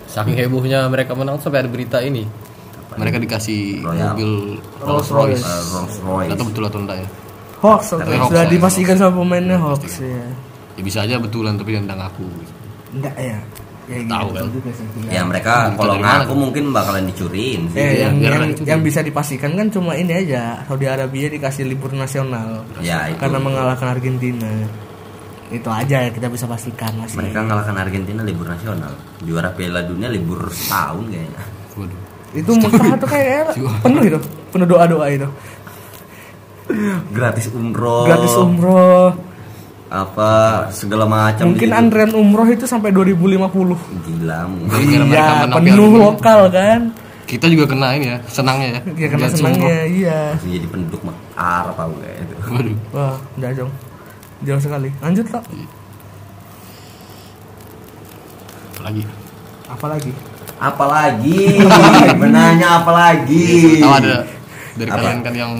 [0.07, 2.25] Saking hebohnya mereka menang sampai ada berita ini.
[2.93, 4.13] Mereka dikasih Royal.
[4.13, 4.31] mobil
[4.85, 5.45] Rolls Royce.
[5.73, 6.31] Rolls Royce.
[6.37, 7.09] Atau betul atau enggak ya?
[7.63, 10.27] Hoax, Tapi sudah hoax ya, dipastikan sama pemainnya hoax ya.
[10.77, 12.27] Ya bisa aja betulan tapi yang enggak ngaku.
[12.93, 13.39] Enggak ya.
[13.83, 14.47] Ya, Tahu gitu kan.
[14.55, 14.87] juga sih.
[15.11, 17.77] Ya mereka kalau ngaku mungkin bakalan dicuriin sih.
[17.77, 22.63] Eh, yang, yang, yang bisa dipastikan kan cuma ini aja Saudi Arabia dikasih libur nasional
[22.79, 23.19] Ya itu.
[23.19, 24.47] karena mengalahkan Argentina
[25.51, 28.95] itu aja ya kita bisa pastikan masih Mereka ngalahkan Argentina libur nasional.
[29.21, 31.43] Juara Piala Dunia libur setahun kayaknya.
[31.75, 32.01] Waduh.
[32.33, 34.19] itu Mustafa tuh kayak penuh itu
[34.49, 35.29] penuh doa doa itu
[37.13, 38.09] Gratis umroh.
[38.09, 39.13] gratis umroh
[39.93, 40.31] Apa
[40.73, 41.53] segala macam.
[41.53, 41.77] mungkin di situ.
[41.77, 43.45] antrean umroh itu sampai 2050
[44.09, 44.39] Gila.
[44.49, 48.81] Mereka iya penuh lokal kan Kita juga kena ini ya, senangnya ya.
[48.89, 51.01] ya karena Lihat senangnya iya Langsung jadi penduduk
[51.35, 52.35] Arab apa kayak itu.
[52.47, 52.77] Waduh.
[52.91, 53.73] wah udah jauh
[54.43, 55.43] jauh sekali lanjut lah
[58.73, 59.03] Apalagi.
[59.69, 60.13] apalagi
[60.63, 61.59] Apalagi?
[62.23, 63.83] Menanya apalagi?
[63.83, 64.23] Tahu ada
[64.73, 64.99] dari Apa?
[65.01, 65.53] kalian kan yang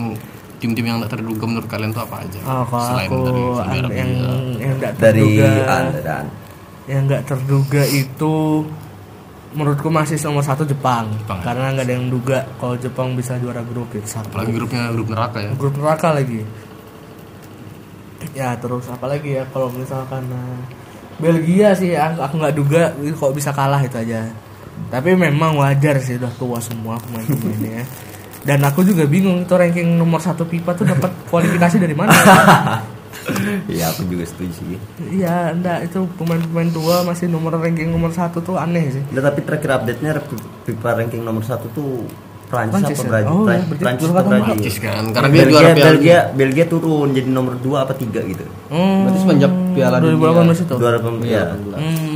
[0.63, 2.39] tim-tim yang tak terduga menurut kalian tuh apa aja?
[2.41, 3.97] oh, kalau Selain aku dari Saudi an- Arabia.
[3.99, 4.11] yang
[4.55, 5.49] yang Dari terduga
[5.99, 6.25] dan
[6.83, 8.33] yang nggak terduga itu
[9.53, 11.43] menurutku masih nomor satu Jepang, Jepang, ya?
[11.45, 15.07] karena nggak ada yang duga kalau Jepang bisa juara grup itu satu Apalagi grupnya grup
[15.07, 15.51] neraka ya.
[15.53, 16.41] grup neraka lagi
[18.33, 20.59] ya terus apalagi ya kalau misalkan eh,
[21.15, 24.25] Belgia sih aku nggak duga kok bisa kalah itu aja
[24.89, 27.85] tapi memang wajar sih udah tua semua pemain-pemainnya
[28.43, 32.11] dan aku juga bingung itu ranking nomor satu FIFA tuh dapat kualifikasi dari mana
[33.65, 34.75] Iya aku juga setuju sih.
[35.13, 39.39] iya enggak itu pemain-pemain tua masih nomor ranking nomor satu tuh aneh sih Nah, tapi
[39.41, 40.19] terakhir update-nya
[40.63, 42.03] FIFA ranking nomor satu tuh
[42.45, 43.09] Prancis, Prancis apa ya?
[43.09, 43.31] Brazil?
[43.31, 44.37] Oh, ya, Prancis, berarti Prancis juara atau keempat.
[44.37, 44.53] Brazil?
[44.53, 48.05] Prancis kan, karena dia Belgia, juara Piala Belgia, Belgia turun jadi nomor 2 apa 3
[48.29, 48.45] gitu.
[48.69, 50.17] hmm, Berarti semenjak Piala Dunia
[50.53, 51.43] 2018 itu Juara pem ya.
[51.49, 52.12] hmm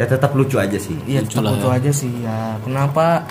[0.00, 0.96] Ya tetap lucu aja sih.
[1.04, 2.56] Iya Lucu tetap lah itu aja sih ya.
[2.64, 3.28] Kenapa?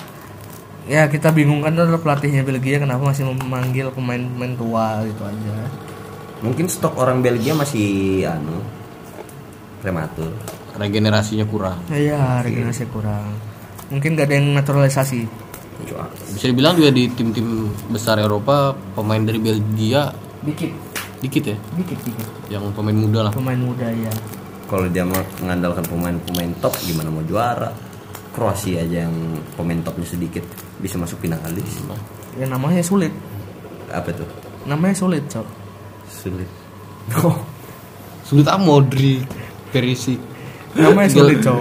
[0.90, 5.56] Ya kita bingung kan adalah pelatihnya Belgia kenapa masih memanggil pemain-pemain tua gitu aja.
[6.42, 8.62] Mungkin stok orang Belgia masih anu
[9.82, 10.34] prematur.
[10.78, 11.78] Regenerasinya kurang.
[11.94, 13.30] Iya regenerasi kurang.
[13.94, 15.28] Mungkin gak ada yang naturalisasi.
[16.34, 20.74] Bisa dibilang juga di tim-tim besar Eropa pemain dari Belgia Dikit,
[21.22, 22.28] dikit ya, dikit, dikit.
[22.50, 23.34] yang pemain muda lah.
[23.34, 24.10] Pemain muda ya.
[24.72, 27.76] Kalau dia mau mengandalkan pemain-pemain top gimana mau juara?
[28.32, 29.16] Kroasia aja yang
[29.60, 30.48] pemain topnya sedikit
[30.80, 31.84] bisa masuk finalis.
[32.40, 33.12] Ya namanya sulit.
[33.92, 34.24] Apa tuh?
[34.64, 35.44] Namanya sulit, Cok.
[36.08, 36.48] Sulit.
[38.24, 39.28] Sulit ah Modric,
[39.76, 40.16] Perisic.
[40.72, 41.60] Namanya sulit, Cok.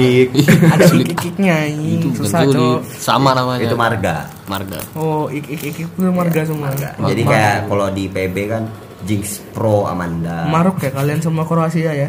[0.00, 0.32] Ih,
[0.72, 1.12] Ada sulit.
[1.12, 2.80] kikiknya Itu ini susah, Cok.
[2.96, 3.68] sama namanya.
[3.68, 4.24] Itu marga.
[4.48, 4.80] Marga.
[4.96, 6.72] Oh, ik ik ik itu marga semua.
[7.04, 8.64] Jadi kayak kalau di PB kan
[9.06, 10.50] Jinx Pro Amanda.
[10.50, 12.08] Maruk ya kalian semua Kroasia ya.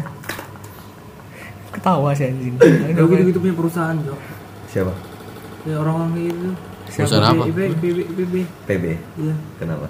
[1.70, 2.58] Ketawa sih anjing.
[2.58, 4.20] Udah gitu gitu punya perusahaan Jok.
[4.74, 4.92] Siapa?
[5.64, 6.48] Ya orang-orang gitu.
[6.90, 7.44] Perusahaan apa?
[7.46, 7.58] IB,
[8.18, 8.34] IB,
[8.66, 8.84] PB.
[9.22, 9.86] Iya, Kenapa?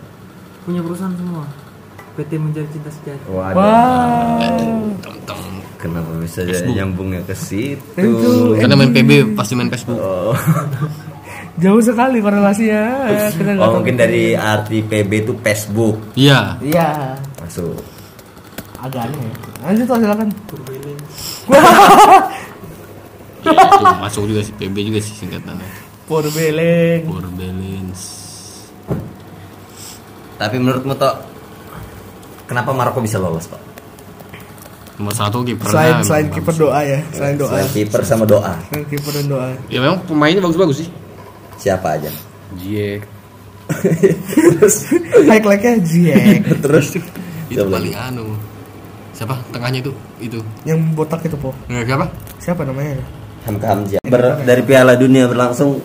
[0.68, 1.48] punya perusahaan semua.
[2.18, 3.24] PT Mencari Cinta Sejati.
[3.30, 3.56] Waduh.
[3.56, 4.92] Wow.
[5.78, 7.78] Kenapa bisa nyambungnya ke situ?
[7.94, 9.96] Itu karena main PB pasti main Facebook.
[9.96, 10.34] Oh.
[11.58, 12.82] jauh sekali korelasinya.
[13.34, 13.72] Kita oh, tahu.
[13.82, 16.56] mungkin dari arti PB itu Facebook Iya.
[16.62, 17.78] Iya, masuk.
[18.78, 19.18] agak aneh.
[19.18, 19.34] ya.
[19.66, 20.28] Lanjut lah silakan.
[23.42, 25.66] Itu masuk juga sih PB juga sih singkatannya.
[26.06, 27.02] Porbeleng.
[27.10, 28.02] Borbelins.
[30.38, 31.14] Tapi menurutmu toh
[32.46, 33.58] kenapa Maroko bisa lolos toh?
[35.02, 35.74] Nomor satu kipernya.
[35.74, 37.50] Selain selain kiper doa ya, selain doa.
[37.50, 38.54] Selain kiper sama doa.
[38.70, 39.46] Selain kiper dan doa.
[39.70, 40.88] Ya memang pemainnya bagus-bagus sih.
[41.58, 42.10] Siapa aja?
[42.56, 43.02] Jie.
[45.28, 46.40] Highlightnya Ziyech.
[46.64, 46.96] Terus
[47.48, 48.36] Itu paling anu.
[49.12, 49.34] Siapa?
[49.50, 49.92] Tengahnya itu
[50.22, 50.38] itu.
[50.64, 51.50] Yang botak itu po.
[51.66, 52.06] Nggak siapa?
[52.38, 53.02] Siapa namanya?
[53.44, 54.00] Hamka Hamzah.
[54.06, 55.80] Ber- dari Piala Dunia berlangsung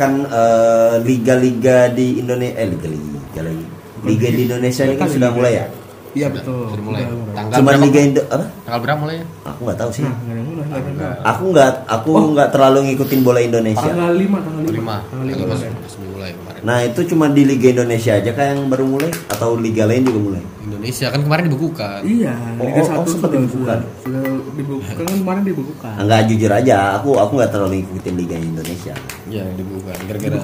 [0.00, 3.64] kan eh, liga-liga di Indonesia eh liga-liga lagi.
[4.02, 5.66] Liga di Indonesia ini kan sudah mulai ya?
[6.12, 6.68] Iya betul.
[6.68, 7.02] Sudah mulai.
[7.32, 7.84] Tanggal Cuma berapa?
[7.88, 8.46] liga Indo apa?
[8.68, 9.16] Tanggal berapa mulai?
[9.48, 10.04] Aku nggak tahu sih.
[10.04, 11.30] Nah, nggak ada yang mulai, nggak ada yang mulai.
[11.32, 13.88] Aku nggak aku nggak terlalu ngikutin bola Indonesia.
[13.88, 14.76] Tanggal 5, tanggal 5.
[14.76, 14.96] Lima.
[15.08, 15.32] Tanggal 5.
[15.32, 15.70] Tanggal mulai.
[16.12, 16.60] mulai kemarin.
[16.62, 20.20] Nah itu cuma di Liga Indonesia aja kayak yang baru mulai atau liga lain juga
[20.20, 20.42] mulai?
[20.62, 22.00] Indonesia kan kemarin dibukukan.
[22.04, 23.78] Iya, Oh, Liga oh, 1 oh, sempat sudah dibukukan.
[24.04, 24.22] Sudah
[24.52, 25.94] dibukukan kan kemarin dibukukan.
[25.96, 28.94] Enggak jujur aja, aku aku nggak terlalu ngikutin Liga Indonesia.
[29.32, 29.96] Iya dibukukan.
[30.06, 30.36] Gara-gara.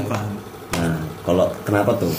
[0.78, 0.96] Nah
[1.28, 2.14] kalau kenapa tuh?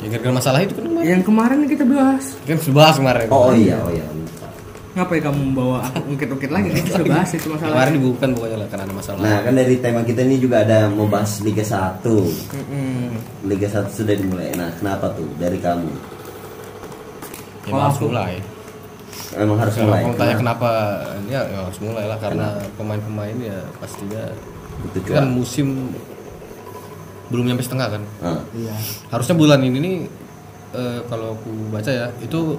[0.00, 1.06] Ya gara-gara masalah itu kan kemarin.
[1.06, 2.24] Yang kemarin kita bahas.
[2.44, 3.26] Kan sudah bahas kemarin.
[3.28, 4.04] Oh, oh iya oh iya.
[4.10, 4.48] lupa.
[4.90, 6.68] Ngapain kamu membawa aku ungkit-ungkit lagi?
[6.72, 7.72] Kita sudah bahas itu masalah.
[7.76, 9.20] Kemarin dibukukan pokoknya lah karena ada masalah.
[9.20, 13.06] Nah kan dari tema kita ini juga ada mau bahas Liga 1 Mm-mm.
[13.46, 14.50] Liga 1 sudah dimulai.
[14.56, 15.90] Nah kenapa tuh dari kamu?
[17.60, 18.34] ya harus mulai.
[19.30, 20.02] Emang harus Kalau mulai.
[20.02, 20.70] kamu tanya Kenapa?
[21.30, 24.22] ya, ya harus mulai lah karena pemain-pemain ya pastinya
[24.80, 25.92] Butuh kan musim
[27.30, 28.02] belum nyampe setengah kan.
[28.20, 28.74] Ah, Iya.
[29.08, 29.96] Harusnya bulan ini nih
[30.72, 32.58] eh, kalau aku baca ya itu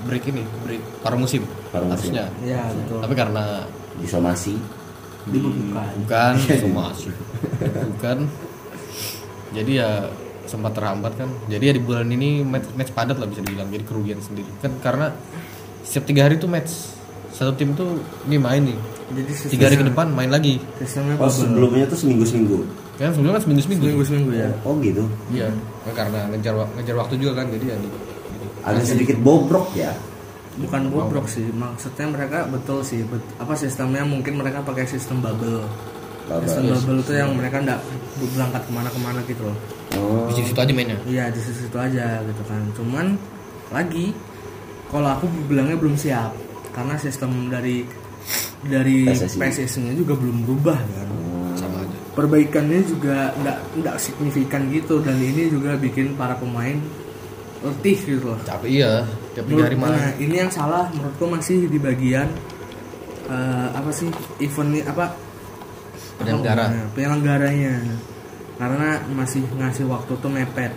[0.00, 2.14] break ini break paruh musim Paruh musim.
[2.14, 2.98] harusnya Iya betul.
[2.98, 3.44] tapi karena
[3.96, 4.54] disomasi
[5.24, 5.90] Dibukukan.
[5.98, 7.10] bukan somasi
[7.92, 8.18] bukan
[9.50, 9.90] jadi ya
[10.44, 13.84] sempat terhambat kan jadi ya di bulan ini match, match padat lah bisa dibilang jadi
[13.84, 15.12] kerugian sendiri kan karena
[15.82, 16.97] setiap tiga hari tuh match
[17.38, 17.94] satu tim tuh
[18.26, 18.74] ini main nih
[19.08, 22.58] Jadi sistemnya, tiga hari ke depan main lagi sistemnya oh sebelumnya tuh seminggu seminggu
[22.94, 24.50] kan sebelumnya kan seminggu seminggu seminggu seminggu ya.
[24.60, 25.48] oh gitu iya
[25.80, 27.94] Kan karena ngejar ngejar waktu juga kan jadi ya di-
[28.60, 29.94] agak sedikit bobrok ya
[30.58, 33.06] Bukan bobrok sih, maksudnya mereka betul sih.
[33.06, 35.62] bet- apa sistemnya mungkin mereka pakai sistem bubble.
[36.26, 36.42] Bubble.
[36.42, 37.78] Sistem bubble itu yang mereka nggak
[38.34, 39.54] berangkat ke mana-kemana gitu loh.
[39.94, 42.58] oh di situ aja mainnya Iya di situ aja gitu kan.
[42.74, 43.14] Cuman
[43.70, 44.10] lagi
[44.90, 46.34] kalau aku bilangnya belum siap
[46.78, 47.82] karena sistem dari
[48.62, 49.34] dari PSSI.
[49.34, 51.08] PSSI-nya juga belum berubah kan.
[51.58, 51.98] sama aja.
[52.14, 56.78] Perbaikannya juga nggak nggak signifikan gitu dan ini juga bikin para pemain
[57.58, 58.38] letih gitu loh.
[58.46, 59.02] capek iya.
[59.34, 59.98] Tiap hari Menurut- main.
[59.98, 62.30] nah, ini yang salah menurutku masih di bagian
[63.26, 64.06] eh, apa sih
[64.38, 65.18] event ini apa?
[66.18, 66.70] Penyelenggara.
[66.94, 67.74] Penyelenggaranya.
[68.58, 70.70] Karena masih ngasih waktu tuh mepet.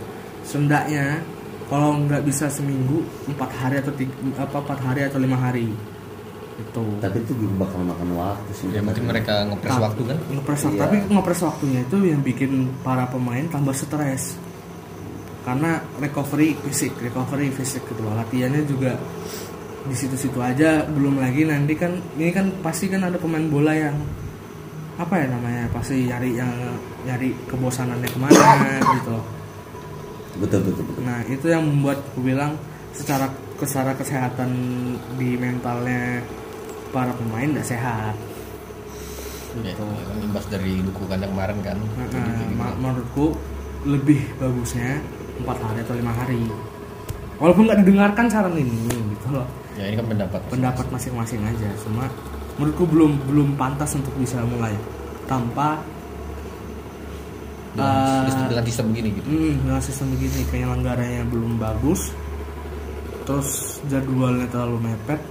[0.45, 1.21] Sendaknya
[1.65, 5.69] kalau nggak bisa seminggu empat hari atau tiga, apa empat hari atau lima hari
[6.61, 8.67] itu tapi itu juga bakal makan waktu sih.
[8.69, 10.17] Ya mungkin mereka ngepres Tapi- waktu kan?
[10.29, 10.75] ngepres waktu.
[10.77, 10.83] Iya.
[10.85, 14.37] tapi ngepres waktunya itu yang bikin para pemain tambah stres.
[15.41, 18.93] Karena recovery fisik recovery fisik gitu loh latihannya juga
[19.81, 20.85] di situ-situ aja.
[20.85, 23.97] Belum lagi nanti kan ini kan pasti kan ada pemain bola yang
[24.95, 26.53] apa ya namanya pasti nyari yang
[27.03, 28.45] nyari kebosanannya ke mana
[29.01, 29.17] gitu.
[29.17, 29.25] Loh
[30.37, 31.01] betul betul betul.
[31.03, 32.53] Nah itu yang membuat aku bilang
[32.93, 33.25] secara
[33.57, 34.51] secara kesehatan
[35.17, 36.21] di mentalnya
[36.91, 38.15] para pemain tidak sehat.
[39.51, 39.83] Ya, gitu.
[40.23, 41.75] imbas dari dukungan yang kemarin kan.
[41.75, 42.53] Nah, Gitu, gitu.
[42.79, 43.25] menurutku
[43.83, 45.03] lebih bagusnya
[45.43, 46.47] empat hari atau lima hari.
[47.41, 48.77] Walaupun nggak didengarkan saran ini
[49.17, 49.47] gitu loh.
[49.75, 51.67] Ya ini kan pendapat pendapat masing-masing aja.
[51.83, 52.05] Cuma
[52.61, 54.71] menurutku belum belum pantas untuk bisa mulai.
[55.25, 55.81] Tanpa
[57.73, 59.27] dengan, dengan sistem begini gitu.
[59.31, 60.39] Hmm, dengan sistem begini.
[60.47, 62.13] Penyelenggaranya belum bagus.
[63.25, 65.21] Terus jadwalnya terlalu mepet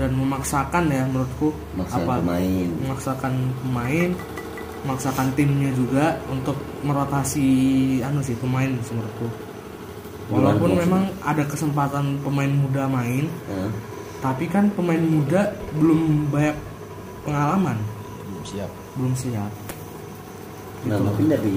[0.00, 2.68] dan memaksakan ya menurutku Maksakan pemain.
[2.80, 4.10] memaksakan pemain
[4.80, 7.48] memaksakan timnya juga untuk merotasi
[8.00, 9.28] anu sih pemain sih menurutku
[10.26, 13.28] walaupun memang ada kesempatan pemain muda main
[14.18, 16.56] tapi kan pemain muda belum banyak
[17.20, 17.76] pengalaman
[18.42, 19.52] siap belum siap
[20.80, 21.04] nah Gitu.
[21.04, 21.56] mungkin dari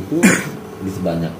[0.00, 0.16] itu
[0.88, 1.32] bisa banyak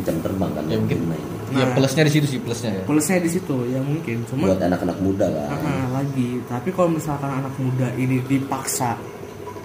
[0.00, 1.12] jam terbang kan Ya, mungkin.
[1.12, 1.39] mainnya.
[1.50, 1.74] Ya Nah.
[1.74, 2.82] plusnya di situ sih plusnya ya.
[2.86, 4.22] Plusnya di situ ya mungkin.
[4.24, 6.38] Cuma buat anak-anak muda kan Ah, lagi.
[6.46, 8.94] Tapi kalau misalkan anak muda ini dipaksa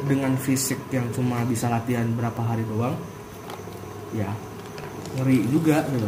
[0.06, 2.94] dengan fisik yang cuma bisa latihan berapa hari doang
[4.12, 4.30] ya
[5.16, 6.08] ngeri juga gitu.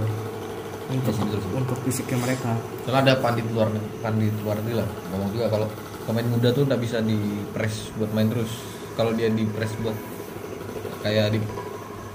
[0.87, 1.51] Untuk sih, betul sih.
[1.51, 2.51] untuk fisiknya mereka.
[2.87, 3.67] Soalnya ada pandit luar
[3.99, 4.87] pandit luar negeri lah.
[5.11, 5.67] Ngomong juga kalau
[6.07, 7.17] pemain muda tuh nggak bisa di
[7.51, 8.49] press buat main terus.
[8.95, 9.93] Kalau dia di press buat
[11.03, 11.39] kayak di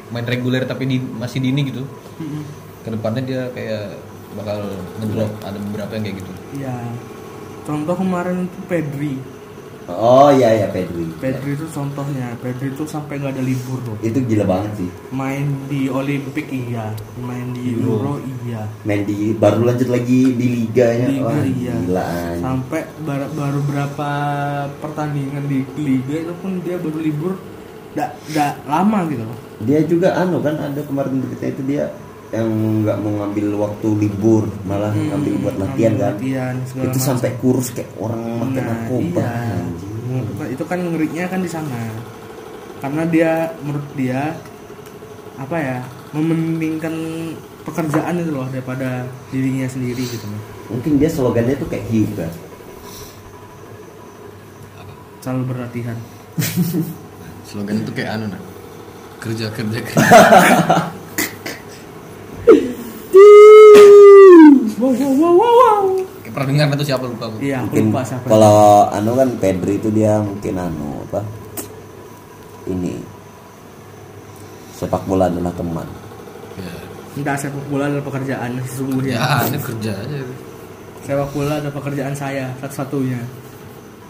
[0.08, 1.84] main reguler tapi di masih dini gitu
[2.82, 3.96] ke depannya dia kayak
[4.34, 4.58] bakal
[5.00, 6.32] ngedrop ada beberapa yang kayak gitu.
[6.58, 6.76] Ya
[7.62, 9.14] contoh kemarin itu Pedri.
[9.90, 11.10] Oh iya ya Pedri.
[11.18, 12.38] Pedri itu contohnya.
[12.38, 14.90] Pedri itu sampai nggak ada libur loh itu gila banget sih.
[15.10, 16.94] Main di Olimpik iya.
[17.18, 18.66] Main di Euro iya.
[18.86, 21.74] Main di baru lanjut lagi di liganya Liga wah iya.
[21.82, 22.06] gila
[22.38, 24.10] sampai baru, baru berapa
[24.78, 27.34] pertandingan di liga itu pun dia baru libur.
[27.92, 29.38] Nggak nggak lama gitu loh.
[29.62, 31.90] Dia juga anu kan ada kemarin berita itu dia
[32.32, 32.48] yang
[32.80, 36.14] nggak mau ngambil waktu libur malah ngambil buat latihan Hmm, Ngambil kan.
[36.16, 37.02] latihan, itu macam.
[37.04, 39.20] sampai kurus kayak orang makan nah narkoba.
[39.20, 39.32] iya.
[39.54, 40.50] Anjing.
[40.50, 41.80] itu kan ngerinya kan di sana.
[42.80, 44.32] Karena dia menurut dia
[45.34, 45.78] apa ya
[46.10, 46.94] mementingkan
[47.62, 50.26] pekerjaan itu loh daripada dirinya sendiri gitu
[50.68, 52.32] mungkin dia slogannya tuh kayak gitu kan
[55.20, 55.96] selalu berlatihan.
[57.44, 58.40] Slogan itu kayak anu nah
[59.20, 60.02] kerja kerja kerja
[64.82, 65.82] wow wow wow wow, wow.
[66.32, 67.38] Pernah dengar itu siapa lupa aku?
[67.38, 68.26] Iya aku mungkin lupa siapa.
[68.26, 71.20] kalau anu kan Pedri itu dia mungkin anu apa?
[72.66, 72.94] Ini.
[74.74, 75.86] Sepak bola adalah teman.
[76.58, 76.74] Ya.
[77.14, 79.14] Enggak sepak bola adalah pekerjaan sesungguhnya.
[79.14, 80.20] Ya ini kerja aja
[81.02, 83.18] sepak bola adalah pekerjaan saya satu-satunya.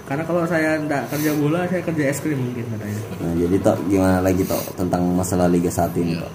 [0.05, 3.01] Karena kalau saya enggak kerja bola saya kerja es krim mungkin katanya.
[3.23, 6.23] Nah jadi toh gimana lagi toh tentang masalah Liga 1 ini Iya.
[6.25, 6.33] toh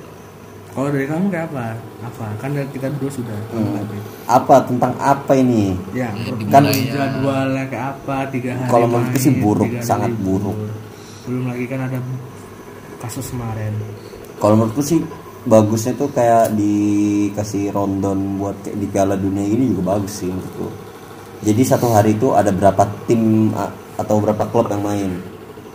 [0.77, 1.73] kalau dari kamu kayak apa
[2.05, 3.81] apa kan dari kita dua sudah Hmm.
[4.29, 6.13] apa tentang apa ini ya
[6.47, 10.53] Kan- jadwalnya kayak apa tiga hari Kalau menurutku sih buruk, sangat libur.
[10.53, 10.57] buruk.
[11.25, 11.97] belum lagi kan ada
[12.97, 13.73] kasus kemarin
[14.37, 15.01] kalau menurutku sih
[15.43, 20.69] bagusnya tuh kayak dikasih rondon buat kayak di Piala Dunia ini juga bagus sih menurutku
[21.37, 23.53] Jadi satu hari itu ada berapa tim
[23.93, 25.11] atau berapa klub yang main?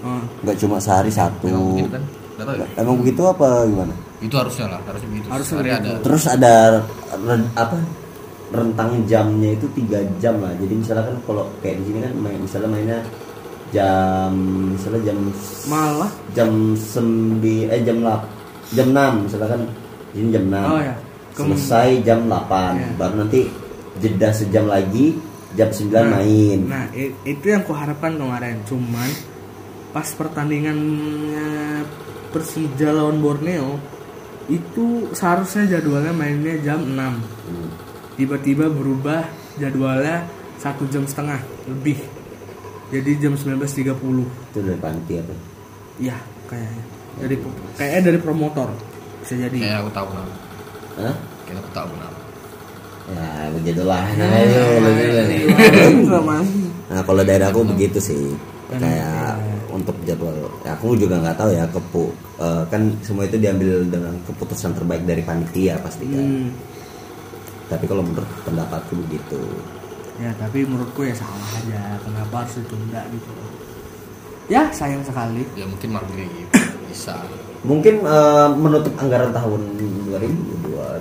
[0.03, 0.19] Oh.
[0.43, 1.47] Nggak cuma sehari satu.
[1.47, 2.03] Memang begitu kan
[2.51, 3.95] ya Emang begitu apa gimana?
[4.23, 5.75] Itu harusnya lah harusnya begitu begitu.
[5.75, 6.55] ada Terus ada
[7.19, 7.77] ren- apa?
[8.49, 10.53] Rentang jamnya itu tiga jam lah.
[10.55, 12.99] Jadi misalnya kan kalau kayak di sini kan main, misalnya mainnya
[13.73, 14.33] jam
[14.69, 15.19] misalnya jam
[15.65, 18.29] Malah jam sembi eh jam lap
[18.71, 19.65] jam 6 misalkan
[20.13, 20.95] ini jam 6 Oh, ya.
[21.33, 22.89] Kem- selesai jam 8 Ya.
[22.95, 23.49] baru nanti
[23.97, 25.17] jeda sejam lagi
[25.53, 26.85] jam 9 main Nah,
[27.25, 28.61] itu yang kuharapkan kemarin.
[28.65, 29.09] Cuman
[29.91, 31.49] pas pertandingannya
[32.29, 33.77] Persija lawan Borneo
[34.47, 36.95] itu seharusnya jadwalnya mainnya jam 6.
[36.95, 37.71] Hmm.
[38.15, 39.27] Tiba-tiba berubah
[39.57, 40.27] jadwalnya
[40.59, 41.99] satu jam setengah lebih.
[42.93, 43.89] Jadi jam 19.30.
[44.53, 45.35] itu dari panitia apa
[45.97, 46.83] Iya, kayaknya.
[47.19, 47.37] Dari
[47.75, 48.69] kayaknya dari promotor.
[49.23, 49.57] Bisa jadi.
[49.57, 50.35] kayak aku tahu kenapa
[50.99, 51.17] Hah?
[51.47, 52.19] kayak aku tahu kenapa
[53.03, 54.05] ya begitu lah
[56.07, 56.37] Sama.
[56.87, 58.35] nah kalau daerah aku begitu sih
[58.71, 62.05] kayak untuk jadwal ya, aku juga nggak tahu ya kepu
[62.39, 66.51] eh, kan semua itu diambil dengan keputusan terbaik dari panitia pasti kan Hmm.
[67.69, 69.41] tapi kalau menurut pendapatku begitu.
[70.21, 71.97] Ya tapi menurutku ya salah aja.
[72.05, 73.33] Kenapa harus ditunda gitu?
[74.53, 75.41] Ya sayang sekali.
[75.57, 76.61] Ya mungkin kayak gitu
[76.93, 77.17] bisa.
[77.65, 79.61] Mungkin eh, menutup anggaran tahun
[80.13, 81.01] 2002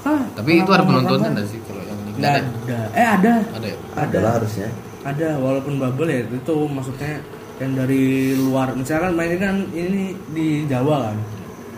[0.00, 2.10] Hah, tapi itu ada penontonnya nggak sih kalau yang ini?
[2.20, 2.40] Nggak ada.
[2.44, 3.32] Ada Eh ada.
[3.56, 3.76] Ada ya?
[3.96, 4.68] Adalah harusnya.
[5.00, 7.24] Ada walaupun bubble ya Itu maksudnya
[7.60, 11.16] yang dari luar Misalkan mainnya kan ini di Jawa kan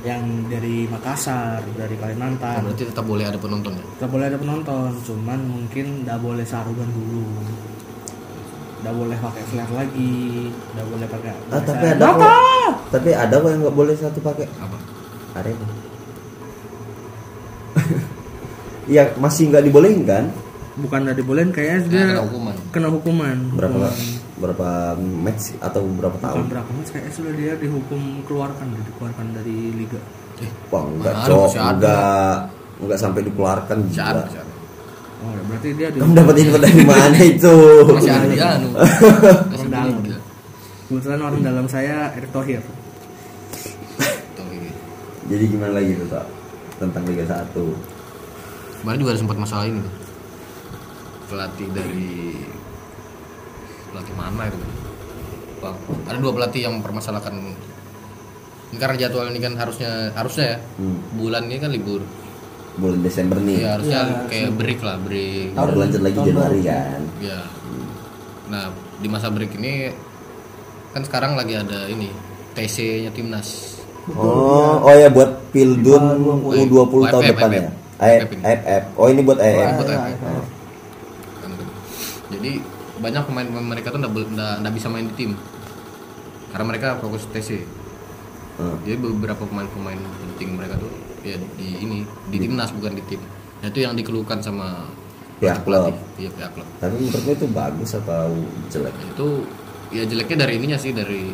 [0.07, 5.39] Yang dari Makassar Dari Kalimantan berarti tetap boleh ada penontonnya Tidak boleh ada penonton Cuman
[5.43, 7.27] mungkin nggak boleh sarugan dulu
[8.83, 12.73] Nggak boleh pakai flare lagi Nggak boleh pakai Ah, tapi ada kok.
[12.95, 14.47] Tapi ada kok yang nggak boleh satu pakai.
[14.59, 14.79] apa
[15.33, 15.65] Arema.
[18.95, 20.29] ya masih nggak dibolehin kan?
[20.75, 23.95] Bukan nggak dibolehin Kayaknya Nah, dia kena hukuman kena hukuman Berapa Hukuman.
[24.35, 26.45] berapa match atau berapa Bukan tahun?
[26.49, 30.01] berapa match kayaknya sudah dia dihukum keluarkan dikeluarkan dari liga
[30.69, 32.35] Wah enggak cok, enggak
[32.77, 34.27] enggak sampai dikeluarkan juga.
[35.23, 37.55] oh ya berarti dia di Kamu dapat info dari mana itu?
[37.87, 38.69] masih ada dia anu
[39.53, 40.03] masih ada dalam.
[40.83, 42.59] kebetulan orang dalam saya Erick Thohir.
[45.25, 46.09] Jadi gimana lagi tuh
[46.77, 47.55] tentang Liga 1?
[48.83, 49.95] kemarin juga ada sempat masalah ini tuh.
[51.33, 52.37] Pelatih dari
[53.89, 54.59] pelatih mana itu
[55.63, 55.79] Bang,
[56.11, 57.39] ada dua pelatih yang mempermasalahkan.
[58.75, 60.99] Ini karena jadwal ini kan harusnya harusnya ya Hmm.
[61.15, 62.03] bulan ini kan libur.
[62.83, 63.63] Bulan Desember nih.
[63.63, 65.55] ya harusnya kayak break lah break.
[65.55, 67.01] Baru lanjut lagi Januari kan.
[67.23, 67.41] ya
[68.53, 68.69] nah
[69.01, 69.89] di masa break ini
[70.93, 72.11] kan sekarang lagi ada ini
[72.59, 73.79] TC nya timnas.
[74.19, 77.71] Oh, oh ya buat Pildun U20 tahun depan ya.
[78.03, 78.83] AFF.
[78.99, 79.79] Oh ini buat AFF.
[79.79, 80.45] Buat iya, AFF.
[81.39, 81.73] Kan gitu.
[82.43, 82.59] Jadi
[82.99, 85.31] banyak pemain-pemain mereka tuh nggak bisa main di tim.
[86.51, 87.63] Karena mereka fokus TC
[88.53, 88.77] Hmm.
[88.85, 90.93] jadi beberapa pemain-pemain penting mereka tuh
[91.25, 93.17] ya di ini di timnas bukan di tim.
[93.65, 94.85] Nah, itu yang dikeluhkan sama
[95.41, 95.97] Pihak pelatih.
[95.97, 96.21] klub.
[96.21, 96.69] iya pihak klub.
[96.77, 98.29] Tapi menurutmu itu bagus atau
[98.69, 98.93] jelek?
[98.93, 99.29] itu
[99.89, 101.33] ya jeleknya dari ininya sih dari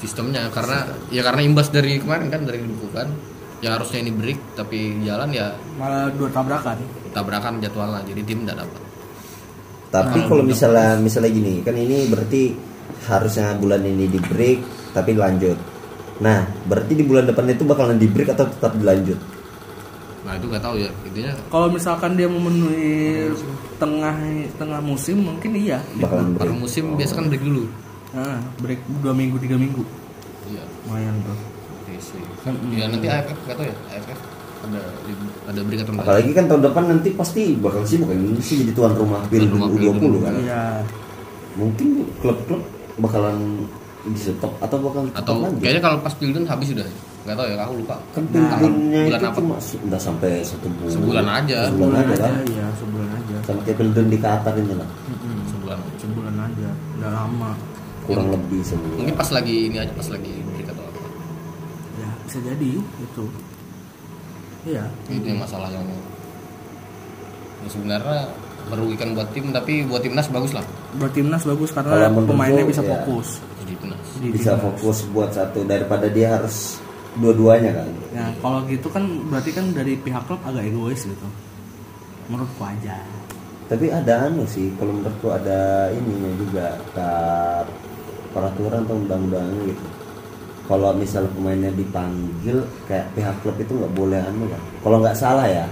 [0.00, 0.48] sistemnya.
[0.48, 3.12] Karena ya karena imbas dari kemarin kan dari dibukukan
[3.60, 6.80] yang harusnya ini break tapi jalan ya malah dua tabrakan.
[7.12, 8.80] tabrakan jadwalnya jadi tim tidak dapat
[9.90, 12.54] Tapi kalau misalnya misalnya gini, kan ini berarti
[13.10, 14.58] harusnya bulan ini di break
[14.94, 15.58] tapi lanjut.
[16.22, 19.18] Nah, berarti di bulan depan itu bakalan di break atau tetap dilanjut?
[20.20, 21.32] nah itu nggak tahu ya intinya.
[21.48, 23.32] Kalau misalkan dia memenuhi
[23.80, 24.14] tengah
[24.60, 25.80] tengah musim mungkin iya.
[25.96, 26.54] Bakalan break.
[26.54, 27.64] musim biasa kan break dulu.
[28.12, 29.80] Nah, break dua minggu tiga minggu.
[30.52, 30.62] Iya.
[30.86, 31.38] Lumayan tuh.
[31.82, 32.22] Oke sih.
[32.44, 34.20] Kan ya nanti AFF nggak tahu ya AFF
[34.62, 34.80] ada
[35.46, 39.20] ada enggak Apalagi kan tahun depan nanti pasti bakal sibuk kan Indonesia jadi tuan rumah
[39.26, 40.12] Pildun rumah U20 Pildun.
[40.20, 40.34] kan.
[40.38, 40.62] iya
[41.52, 41.86] Mungkin
[42.20, 42.60] klub-klub
[42.96, 43.36] bakalan
[44.02, 45.60] di stop atau bakal atau lanjut.
[45.60, 46.84] kayaknya kalau pas Pilden habis sudah
[47.20, 50.66] nggak tahu ya aku lupa kan Tanggal Pildunnya bulan itu apa cuma nggak sampai satu
[50.70, 50.92] bulan.
[50.94, 51.58] Sebulan aja.
[51.66, 52.34] Sebulan sebulan aja kan.
[52.46, 54.88] iya sebulan aja Sama kayak Pildun di Qatar ini lah.
[55.46, 57.50] Sebulan sebulan aja udah lama
[58.00, 58.96] Kurang lebih sebulan.
[58.96, 61.00] mungkin pas lagi ini aja pas lagi break atau apa
[61.96, 63.24] ya bisa jadi itu
[64.68, 65.86] iya itu yang masalah yang
[67.60, 68.28] yang sebenarnya
[68.68, 70.64] merugikan buat tim tapi buat timnas bagus lah
[71.00, 72.90] buat timnas bagus karena Kalau pemainnya bisa ya.
[73.00, 74.64] fokus jadi timnas di bisa timnas.
[74.64, 76.80] fokus buat satu daripada dia harus
[77.18, 77.88] dua-duanya kan.
[78.14, 81.28] Ya kalau gitu kan berarti kan dari pihak klub agak egois gitu.
[82.30, 83.02] Menurutku aja.
[83.66, 86.66] Tapi ada anu sih, kalau menurutku ada ininya juga
[88.30, 89.84] peraturan atau undang-undangnya gitu.
[90.70, 94.62] Kalau misal pemainnya dipanggil, kayak pihak klub itu nggak boleh anu kan.
[94.86, 95.66] Kalau nggak salah ya,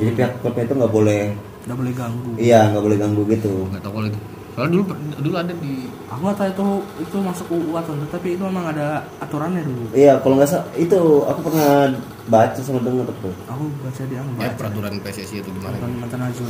[0.00, 1.20] jadi pihak klubnya itu nggak boleh
[1.68, 2.30] nggak boleh ganggu.
[2.40, 3.52] Iya nggak boleh ganggu gitu.
[3.68, 4.20] Nggak tahu kalau itu.
[4.54, 4.84] Soalnya dulu
[5.18, 5.72] dulu ada di
[6.06, 6.66] aku nggak tahu itu
[7.04, 9.84] itu masuk UU atau enggak tapi itu memang ada aturannya dulu.
[9.92, 11.92] Iya kalau nggak salah itu aku pernah
[12.24, 15.76] baca sama denger tuh aku baca di anu ya, peraturan PSSI itu gimana?
[15.76, 16.48] Mantan mantan Najwa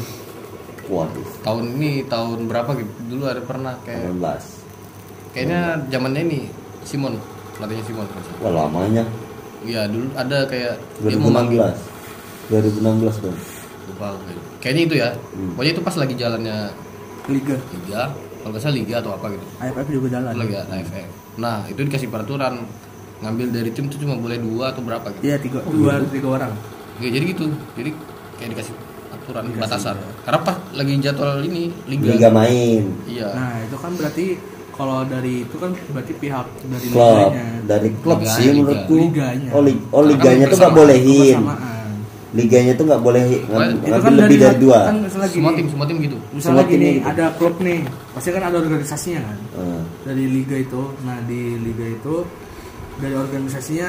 [0.86, 1.26] waduh.
[1.42, 2.92] Tahun ini tahun berapa gitu?
[3.10, 5.60] Dulu ada pernah kayak 18 kayaknya
[5.90, 6.40] zamannya ini
[6.86, 7.18] Simon
[7.58, 8.06] pelatihnya Simon
[8.42, 9.04] wah lamanya.
[9.64, 11.64] Iya dulu ada kayak dia mau manggil.
[12.52, 13.38] 2016 2016 dong
[13.84, 14.06] lupa
[14.60, 15.08] kayaknya itu ya.
[15.14, 15.54] Hmm.
[15.54, 16.56] pokoknya itu pas lagi jalannya
[17.30, 17.56] liga.
[17.56, 18.02] Liga.
[18.12, 19.46] Kalau nggak salah liga atau apa gitu.
[19.62, 20.32] AFF juga jalan.
[20.34, 22.62] Itu lagi AFF nah itu dikasih peraturan
[23.18, 25.22] ngambil dari tim itu cuma boleh dua atau berapa gitu.
[25.32, 26.52] Iya tiga dua tiga orang.
[27.02, 27.46] Ya, jadi gitu.
[27.74, 27.90] Jadi
[28.38, 28.74] kayak dikasih
[29.14, 29.96] aturan batasan.
[30.26, 32.82] karena pas lagi jadwal ini liga, liga main.
[33.08, 33.28] Iya.
[33.32, 34.26] Nah itu kan berarti
[34.74, 38.96] kalau dari itu kan berarti pihak dari klub liganya dari klub Liga, sih menurutku.
[38.98, 39.50] Liganya.
[39.54, 41.38] oh, oh Karena liganya kan tuh nggak bolehin
[42.34, 44.78] liganya tuh nggak boleh ngambil kan lebih dari dua.
[44.90, 45.58] kan misalnya semua gini.
[45.62, 46.18] tim semua tim gitu.
[46.34, 47.06] Misalnya Semua gini gitu.
[47.06, 47.78] ada klub nih.
[48.10, 49.38] Pasti kan ada organisasinya kan.
[49.54, 50.82] Ah, dari liga itu.
[51.06, 52.14] Nah di liga itu
[52.98, 53.88] dari organisasinya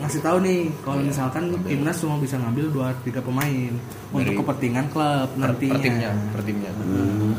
[0.00, 3.72] ngasih tahu nih kalau misalkan timnas cuma bisa ngambil dua tiga pemain
[4.14, 5.74] untuk Dari- kepentingan klub per, nantinya.
[5.74, 6.70] per timnya per timnya.
[6.78, 7.34] Hmm.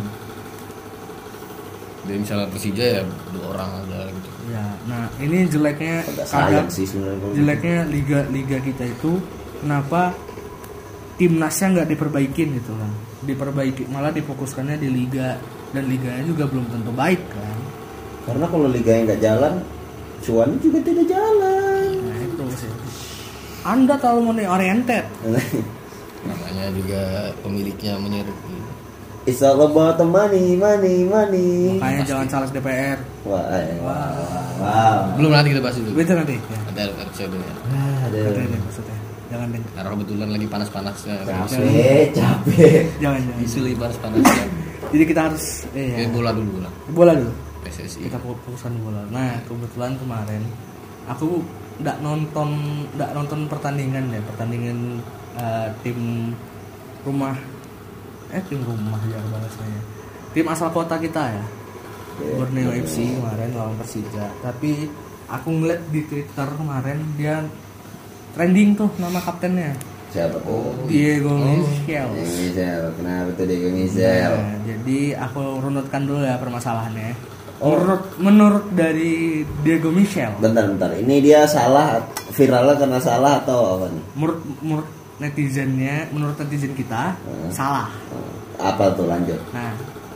[2.01, 4.29] Jadi misalnya Persija ya dua orang aja gitu.
[4.49, 9.21] Ya nah ini jeleknya agak kadang sih sebenarnya jeleknya liga liga kita itu
[9.61, 10.17] kenapa
[11.21, 12.91] timnasnya nggak diperbaikin gitu kan?
[13.21, 15.37] Diperbaiki malah difokuskannya di liga.
[15.71, 17.57] Dan liganya juga belum tentu baik kan?
[18.27, 19.53] Karena kalau liga yang nggak jalan
[20.19, 21.87] cuan juga tidak jalan.
[21.95, 22.71] Nah itu sih.
[23.63, 25.05] Anda terlalu money oriented.
[26.27, 28.35] Namanya juga pemiliknya menyeret
[29.21, 31.77] It's all about the money, money, money.
[31.77, 34.17] makanya jangan caleg DPR Wah, eh, wow,
[34.57, 34.97] wow.
[35.13, 35.93] belum nanti kita bahas itu.
[35.93, 36.41] Itu nanti.
[36.41, 36.59] Ya.
[36.73, 38.97] Ada episode-nya nanti Aduh, deh maksudnya.
[39.29, 42.81] Jangan deh karena kebetulan lagi panas-panasnya capek, capek.
[42.97, 43.45] jangan jangan.
[43.45, 44.45] Isu lagi panas-panasnya
[44.91, 46.07] jadi kita harus eh, ya.
[46.11, 46.69] bola dulu bola.
[46.91, 47.31] Bola dulu.
[47.63, 49.01] PSSI kita fokuskan bola.
[49.07, 50.43] Nah kebetulan kemarin
[51.07, 51.39] aku
[51.79, 52.49] nggak nonton
[52.99, 54.21] nggak nonton pertandingan ya.
[54.27, 54.99] Pertandingan
[55.39, 55.99] eh, tim
[57.07, 57.37] rumah
[58.31, 59.81] eh tim rumah ya bahasanya
[60.31, 61.45] tim asal kota kita ya
[62.21, 64.87] Borneo FC kemarin lawan Persija tapi
[65.31, 67.43] aku ngeliat di Twitter kemarin dia
[68.35, 69.75] trending tuh nama kaptennya
[70.11, 70.75] Siapa tuh?
[70.91, 74.33] Diego Michel Diego Michel, kenapa tuh Diego Michel?
[74.35, 77.15] Nah, jadi aku runutkan dulu ya permasalahannya.
[77.63, 77.79] Oh.
[77.79, 80.91] Menurut menurut dari Diego Michel, Bentar, bentar.
[80.99, 82.03] Ini dia salah,
[82.35, 84.03] viralnya karena salah atau apa nih?
[84.19, 84.89] menurut menurut
[85.21, 87.53] netizennya, menurut netizen kita Hmm.
[87.53, 87.87] salah.
[88.57, 89.37] Apa tuh lanjut?
[89.53, 89.71] Nah,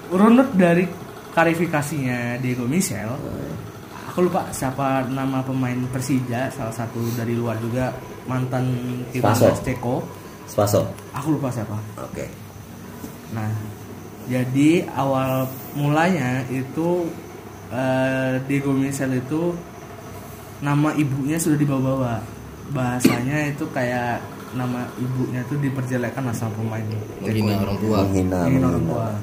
[0.09, 0.89] runut dari
[1.31, 3.53] klarifikasinya Diego Michel, Hmm.
[4.09, 7.93] aku lupa siapa nama pemain Persija, salah satu dari luar juga
[8.25, 8.65] mantan
[9.13, 9.61] timnas.
[9.61, 10.01] Ceko.
[10.45, 10.85] Spaso.
[11.13, 11.77] Aku lupa siapa.
[12.01, 12.25] Oke.
[13.33, 13.49] Nah,
[14.25, 17.05] jadi awal mulanya itu
[17.73, 19.57] eh, Diego Michel itu
[20.61, 22.21] nama ibunya sudah dibawa-bawa.
[22.71, 24.21] Bahasanya itu kayak
[24.55, 26.83] nama ibunya itu diperjelekkan asal pemain.
[27.19, 29.07] menghina orang tua Menghina, orang tua.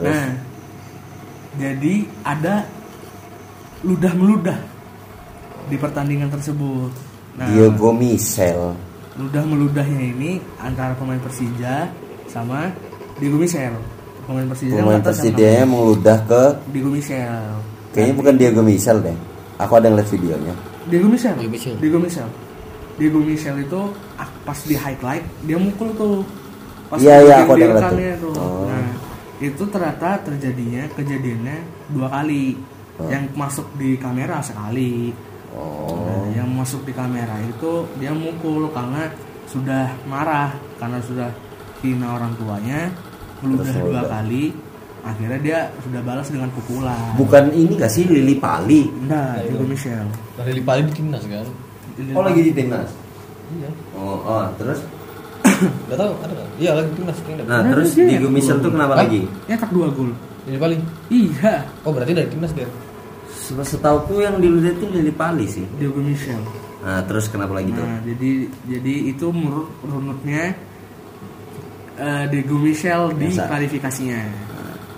[0.00, 0.32] Nah,
[1.60, 2.64] jadi ada
[3.84, 4.56] ludah meludah
[5.68, 6.88] di pertandingan tersebut.
[7.36, 8.72] Nah, Diego Michel.
[9.20, 11.92] ludah meludahnya ini antara pemain Persija
[12.24, 12.72] sama
[13.20, 13.76] Diego Michel
[14.24, 16.44] pemain Persija Pemain Persija meludah ke.
[16.72, 17.60] Diego Michel
[17.92, 19.16] kayaknya bukan Diego Michel deh.
[19.60, 20.54] Aku ada yang lihat videonya.
[20.90, 21.76] Diego Michel Diego Michel.
[21.78, 22.28] Diego Michel
[22.98, 23.80] Diego Michel itu
[24.18, 26.20] ah, pas di highlight dia mukul tuh
[26.90, 28.28] pas Iya, iya, aku ngeliat tuh.
[28.28, 28.34] tuh.
[28.36, 28.66] Oh.
[28.66, 28.90] nah
[29.40, 31.56] itu ternyata terjadinya kejadiannya
[31.90, 32.58] dua kali
[33.00, 33.08] Oh.
[33.08, 35.08] yang masuk di kamera sekali
[35.50, 36.04] Oh.
[36.06, 39.10] Nah, yang masuk di kamera itu dia mukul karena
[39.50, 41.30] sudah marah karena sudah
[41.82, 42.86] hina orang tuanya
[43.40, 44.52] meludah Terus dua kali
[45.02, 48.84] akhirnya dia sudah balas dengan pukulan Bukan ini gak sih Lili Pali?
[49.04, 51.46] nah Diego Michel dari Lipali di timnas kan
[52.10, 52.88] Oh lagi di timnas.
[53.52, 54.80] iya Oh, oh terus?
[55.86, 58.94] nggak tahu ada nggak iya lagi timnas timnas Nah Nah, terus Diego Michel tuh kenapa
[58.94, 59.24] lagi?
[59.46, 60.76] nyetak dua gol di Lipali
[61.08, 62.68] iya oh berarti dari timnas dia
[63.40, 65.66] Setauku yang diludah itu Lili Pali sih.
[65.74, 66.38] Diego Michel
[66.80, 67.82] Nah terus kenapa lagi tuh?
[67.82, 68.30] nah jadi
[68.64, 70.54] jadi itu menurut runutnya
[71.96, 73.44] eh, Diego Michel di Biasa.
[73.44, 74.28] Nah,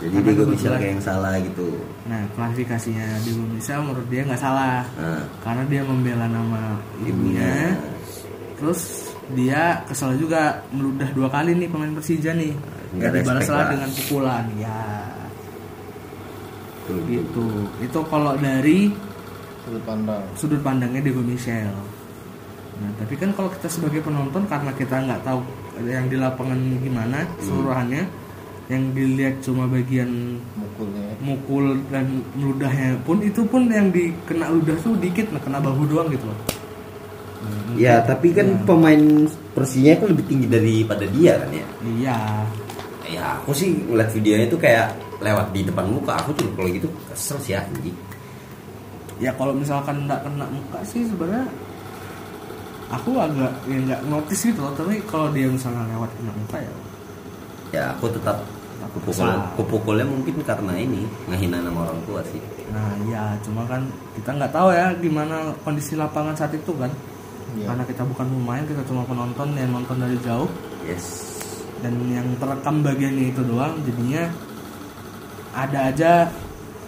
[0.03, 1.69] jadi Karena Diego Michel kayak yang salah gitu.
[2.11, 4.83] nah klarifikasinya Diego Michel menurut dia nggak salah.
[4.99, 6.75] Nah, karena dia membela nama
[7.07, 7.79] ibunya.
[8.59, 8.81] Terus
[9.39, 10.59] dia kesal juga.
[10.75, 12.51] Meludah dua kali nih pemain Persija nih.
[12.51, 13.71] Nggak nggak dibalas respect lah lah.
[13.71, 14.45] dengan pukulan.
[14.59, 14.83] Ya.
[16.83, 17.03] Tuh, tuh.
[17.07, 17.47] gitu.
[17.87, 18.91] Itu kalau dari
[19.63, 20.23] sudut pandang.
[20.35, 21.71] sudut pandangnya Diego Michel.
[22.83, 25.39] Nah tapi kan kalau kita sebagai penonton karena kita nggak tahu
[25.87, 28.03] yang di lapangan gimana keseluruhannya
[28.73, 34.97] yang dilihat cuma bagian mukulnya mukul dan ludahnya pun itu pun yang dikena ludah tuh
[34.97, 36.41] dikit nah kena bahu doang gitu loh
[37.75, 39.01] Ya, tapi kan pemain
[39.51, 41.67] Persinya kan lebih tinggi daripada dia kan ya.
[41.99, 42.19] iya
[43.09, 46.17] Ya, aku sih ngeliat videonya itu kayak lewat di depan muka.
[46.23, 47.97] Aku tuh kalau gitu kesel sih anjing.
[49.19, 51.47] ya kalau misalkan nggak kena muka sih sebenarnya
[52.91, 56.73] aku agak ya nggak notice gitu loh tapi kalau dia misalnya lewat kena muka ya
[57.73, 58.45] Ya, aku tetap
[58.83, 59.39] aku pukul, Kesal.
[59.55, 62.43] aku pukulnya mungkin karena ini ngehina nama orang tua sih.
[62.69, 66.91] nah ya cuma kan kita nggak tahu ya gimana kondisi lapangan saat itu kan
[67.53, 67.69] Iya.
[67.69, 70.49] karena kita bukan pemain kita cuma penonton yang nonton dari jauh
[70.83, 71.05] Yes.
[71.85, 74.25] dan yang terekam bagiannya itu doang jadinya
[75.53, 76.13] ada aja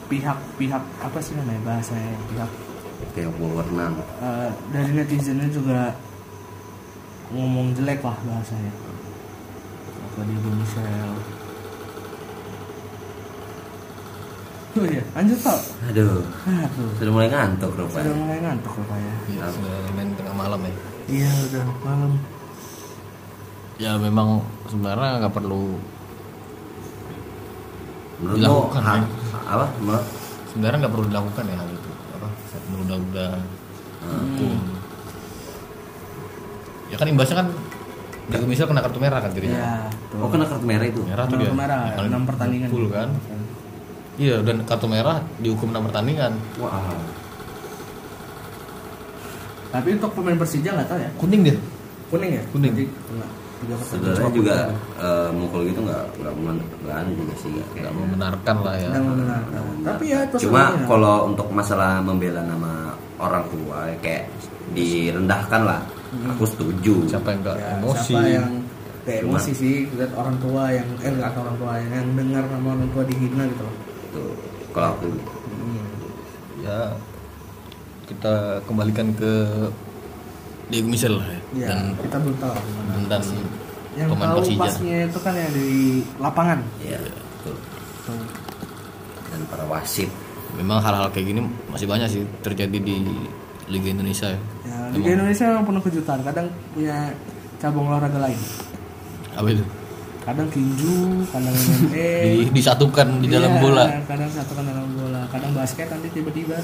[0.09, 2.51] pihak-pihak apa sih namanya bahasanya pihak
[3.13, 3.93] Kayak wewenang.
[4.25, 5.93] eh, dari netizennya juga
[7.29, 8.73] ngomong jelek lah bahasanya
[10.09, 10.35] apa di
[14.75, 16.91] Michel oh iya lanjut tau Aduh, aduh.
[16.99, 18.13] sudah mulai ngantuk sudah rupanya.
[18.13, 19.15] mulai ngantuk rupanya.
[19.25, 20.73] Iya, sudah main tengah malam ya.
[21.07, 22.13] Iya udah malam.
[23.77, 24.29] Ya memang
[24.67, 25.79] sebenarnya nggak perlu
[28.15, 29.07] Menurutmu Dilakukan, ha- ya.
[29.45, 29.67] apa?
[29.77, 30.05] Menurut?
[30.49, 32.29] Sebenarnya nggak perlu dilakukan ya hal itu apa
[32.65, 33.29] menunda-nunda
[34.05, 34.55] hukum
[36.87, 37.49] ya kan imbasnya kan
[38.25, 39.75] Diego misal kena kartu merah kan dirinya ya
[40.09, 40.19] tuh.
[40.19, 41.03] Oh kena kartu merah itu?
[41.03, 41.53] merah tuh Kartu dia.
[41.53, 42.69] merah, paling enam pertandingan.
[42.71, 43.09] full kan
[44.17, 46.79] iya dan kartu merah dihukum enam pertandingan Wah.
[49.71, 51.57] tapi untuk pemain Persija nggak tahu ya kuning dia
[52.09, 52.73] kuning ya Kuning.
[52.73, 52.87] Jadi.
[53.65, 54.57] Sebenarnya juga
[55.01, 59.05] eh, mukul gitu nggak nggak men- nggak anu juga sih nggak membenarkan lah ya Nggak
[59.05, 59.61] membenarkan.
[59.83, 64.29] tapi ya itu Cuma kalau untuk masalah membela nama orang tua kayak
[64.71, 65.81] direndahkan lah.
[66.31, 67.09] Aku setuju.
[67.09, 68.49] siapa yang nggak Ya, emosi siapa yang
[69.03, 72.69] kayak emosi sih lihat orang tua yang eh nggak orang tua yang, yang dengar nama
[72.71, 73.75] orang tua dihina gitu loh
[74.15, 74.31] Tuh.
[74.71, 75.07] Kalau aku
[75.55, 75.83] Hmm.
[76.61, 76.79] ya
[78.05, 78.33] kita
[78.65, 79.33] kembalikan ke
[80.67, 83.23] Diego Michel lah ya, ya dan kita belum tahu gimana dan
[83.95, 85.69] yang pemain tahu Persija pasnya itu kan yang di
[86.19, 87.57] lapangan ya betul.
[89.29, 90.09] Dan para wasit.
[90.55, 92.97] memang hal-hal kayak gini masih banyak sih terjadi di
[93.67, 94.39] Liga Indonesia ya.
[94.65, 97.11] ya Liga Indonesia memang penuh kejutan kadang punya
[97.59, 98.39] cabang olahraga lain
[99.35, 99.65] Apa itu?
[100.25, 100.97] Kadang tinju
[101.29, 103.85] kadang MMA Di- disatukan di dalam Iya, bola.
[104.05, 106.57] kadang satu kan dalam bola kadang basket nanti tiba-tiba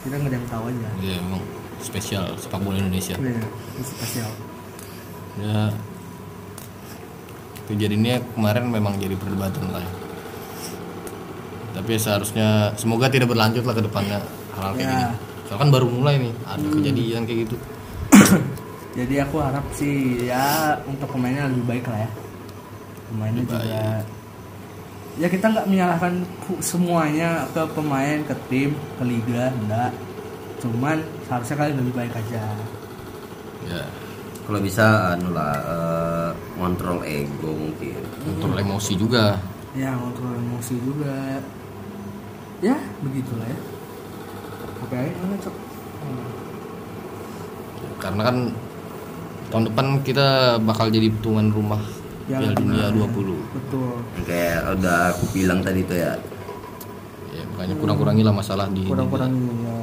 [0.00, 1.42] kita nggak ada yang tahu aja Ya memang
[1.78, 3.14] spesial sepak bola Indonesia.
[3.14, 3.42] Iya,
[3.78, 4.30] spesial
[5.36, 5.68] Ya
[7.66, 9.84] kejadiannya kemarin memang jadi perdebatan lah.
[11.72, 14.18] Tapi ya seharusnya semoga tidak berlanjut lah ke depannya
[14.54, 14.88] hal-hal kayak Ya.
[14.88, 15.04] gini.
[15.44, 17.56] Soalnya kan baru mulai nih ada kejadian kayak gitu.
[18.98, 19.94] jadi aku harap sih
[20.24, 20.46] ya
[20.82, 22.10] untuk pemainnya lebih baik lah ya
[23.10, 24.04] pemainnya juga
[25.16, 26.14] ya kita nggak menyalahkan
[26.60, 29.92] semuanya ke pemain ke tim ke liga enggak
[30.60, 30.98] cuman
[31.28, 32.42] seharusnya kalian lebih baik aja.
[33.66, 33.82] Ya.
[34.46, 35.58] Kalau bisa anu lah
[36.54, 37.98] ngontrol ego mungkin.
[38.22, 39.38] kontrol emosi juga.
[39.74, 41.42] ya kontrol emosi juga.
[42.62, 43.58] Ya begitulah ya.
[44.86, 45.56] Apa ya mana cok
[47.96, 48.36] Karena kan
[49.50, 51.82] tahun depan kita bakal jadi tuan rumah
[52.26, 53.06] Piala Dunia benar.
[53.14, 53.54] 20.
[53.54, 53.90] betul
[54.26, 56.12] Kayak udah aku bilang tadi tuh ya.
[57.30, 59.30] Ya makanya kurang-kurangi lah masalah di kurang-kurang
[59.62, 59.76] ya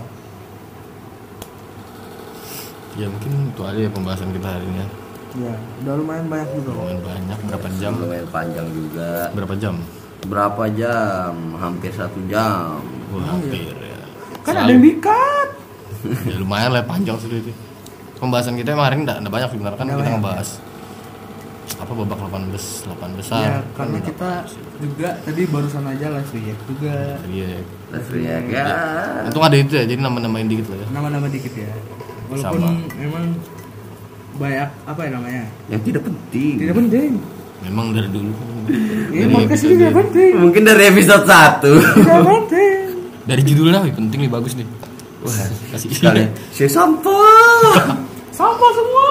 [2.93, 4.77] Ya mungkin itu aja ya pembahasan kita hari ini.
[4.77, 4.87] ya.
[5.33, 7.91] ya udah lumayan banyak juga Lumayan banyak berapa jam?
[7.97, 9.09] Lumayan panjang juga.
[9.33, 9.75] Berapa jam?
[10.23, 11.33] Berapa jam?
[11.57, 12.77] Hampir satu jam.
[13.09, 13.97] Wah, hampir ya.
[14.41, 15.49] kan ada yang dikat
[16.27, 17.49] ya lumayan lah panjang sudah itu.
[18.19, 20.13] Pembahasan kita emang hari ini enggak banyak sebenarnya kan kita banyak.
[20.13, 20.49] ngebahas
[21.74, 22.53] apa babak 18
[22.86, 23.39] 8 besar.
[23.39, 24.32] ya karena nggak kita
[24.80, 26.95] juga tadi barusan aja live react juga
[27.26, 27.51] Iya.
[27.89, 29.28] Terus ya kan.
[29.28, 30.88] Untung ada itu ya, jadi nama-namain dikit lah ya.
[30.91, 31.72] nama-nama dikit ya
[32.26, 32.70] walaupun Sama.
[32.95, 33.26] memang
[34.34, 36.53] banyak apa ya namanya Yang tidak penting.
[36.57, 37.11] tidak penting
[37.61, 38.47] Memang dari dulu kan.
[39.07, 42.78] ini Dari podcast ini episode- tidak penting Mungkin dari episode 1 tidak penting
[43.24, 44.68] Dari judulnya wih, penting nih bagus nih.
[45.22, 46.28] Wah, Kasih sekali.
[46.51, 47.72] Si sampah.
[48.36, 49.07] sama semua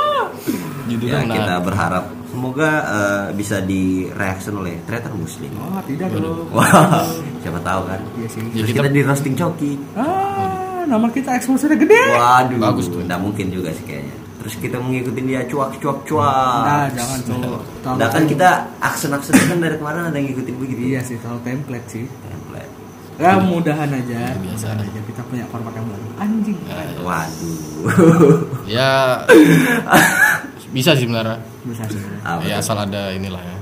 [0.84, 1.38] judulnya ya, menarik.
[1.38, 2.04] kita berharap
[2.42, 5.54] semoga eh, bisa di reaction oleh Treter Muslim.
[5.54, 7.06] oh tidak dong Wah,
[7.38, 8.02] siapa tahu kan.
[8.16, 9.72] iya sih Ya, Terus kita- kita di roasting coki.
[9.94, 12.98] ah nama kita eksposnya gede Waduh, Bagus tuh.
[13.00, 14.16] Nggak mungkin juga sih kayaknya.
[14.36, 16.62] Terus kita mengikutin dia cuak cuak cuak.
[16.66, 18.48] nah jangan Tahu Nah kan kita
[18.82, 20.80] aksen-aksen kan dari kemarin ada yang ngikutin begitu.
[20.84, 22.74] iya sih tahu template sih Template.
[23.14, 24.66] ya mudahan aja Biasa.
[24.66, 26.58] mudahan aja kita punya format yang baru anjing
[26.98, 28.34] Waduh.
[28.66, 29.22] Ya
[30.72, 32.00] bisa sih sebenarnya bisa sih.
[32.24, 33.56] Apa ya asal ada inilah ya.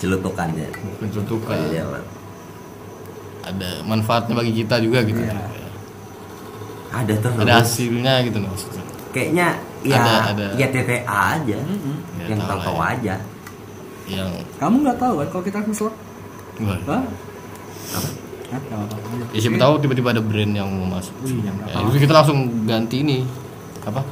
[0.00, 0.66] Celutukannya
[0.98, 2.02] pencetukan Iya, Pak.
[3.54, 5.20] ada manfaatnya bagi kita juga gitu.
[5.22, 5.34] Iya.
[6.90, 8.82] ada tuh ada hasilnya gitu loh maksudnya.
[9.14, 9.46] Kayaknya
[9.86, 10.46] ya Ada, ada.
[10.58, 11.58] ya TTA aja.
[12.18, 13.14] Ya, yang tahu lah aja.
[14.10, 16.96] Yang kamu nggak tahu kan kalau kita apa-apa.
[19.30, 21.14] ya siapa tahu tiba-tiba ada brand yang mau masuk.
[21.22, 23.22] Iya, ya, kita langsung ganti ini.
[23.86, 24.02] Apa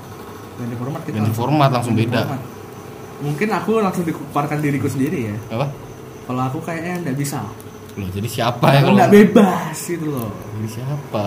[0.59, 2.21] ganti format kita ganti format langsung Ganti beda.
[2.21, 2.41] format.
[3.19, 5.37] mungkin aku langsung dikuparkan diriku sendiri ya.
[5.51, 5.67] Apa?
[6.25, 7.41] Kalau aku kayaknya nggak bisa.
[7.95, 10.31] Loh jadi siapa ya kalau nggak bebas gitu loh.
[10.55, 11.23] Jadi siapa?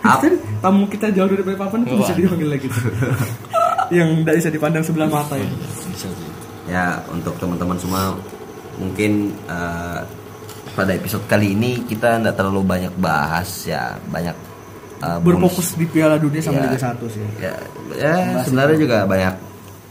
[0.00, 2.68] Ap- kan tamu kita jauh dari Balikpapan itu bisa dipanggil lagi.
[3.96, 5.42] Yang tidak bisa dipandang sebelah mata ya.
[5.42, 5.54] Iya,
[5.88, 6.30] bisa sih.
[6.66, 8.14] Ya untuk teman-teman semua
[8.74, 9.12] mungkin
[9.44, 10.00] eh,
[10.72, 14.34] pada episode kali ini kita nggak terlalu banyak bahas ya banyak
[15.00, 16.64] eh, berfokus di Piala Dunia sama Iya.
[16.66, 17.22] Liga 1 sih.
[17.38, 17.54] Ya,
[17.94, 19.34] ya sebenarnya juga banyak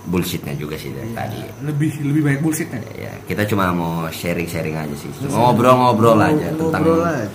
[0.06, 1.44] bullshitnya juga sih dari tadi.
[1.62, 2.80] lebih lebih banyak bullshitnya.
[2.94, 5.12] Ya kita cuma mau sharing-sharing aja sih.
[5.20, 7.28] Cuma ngobrol-ngobrol aja tentang Ngobrol aja.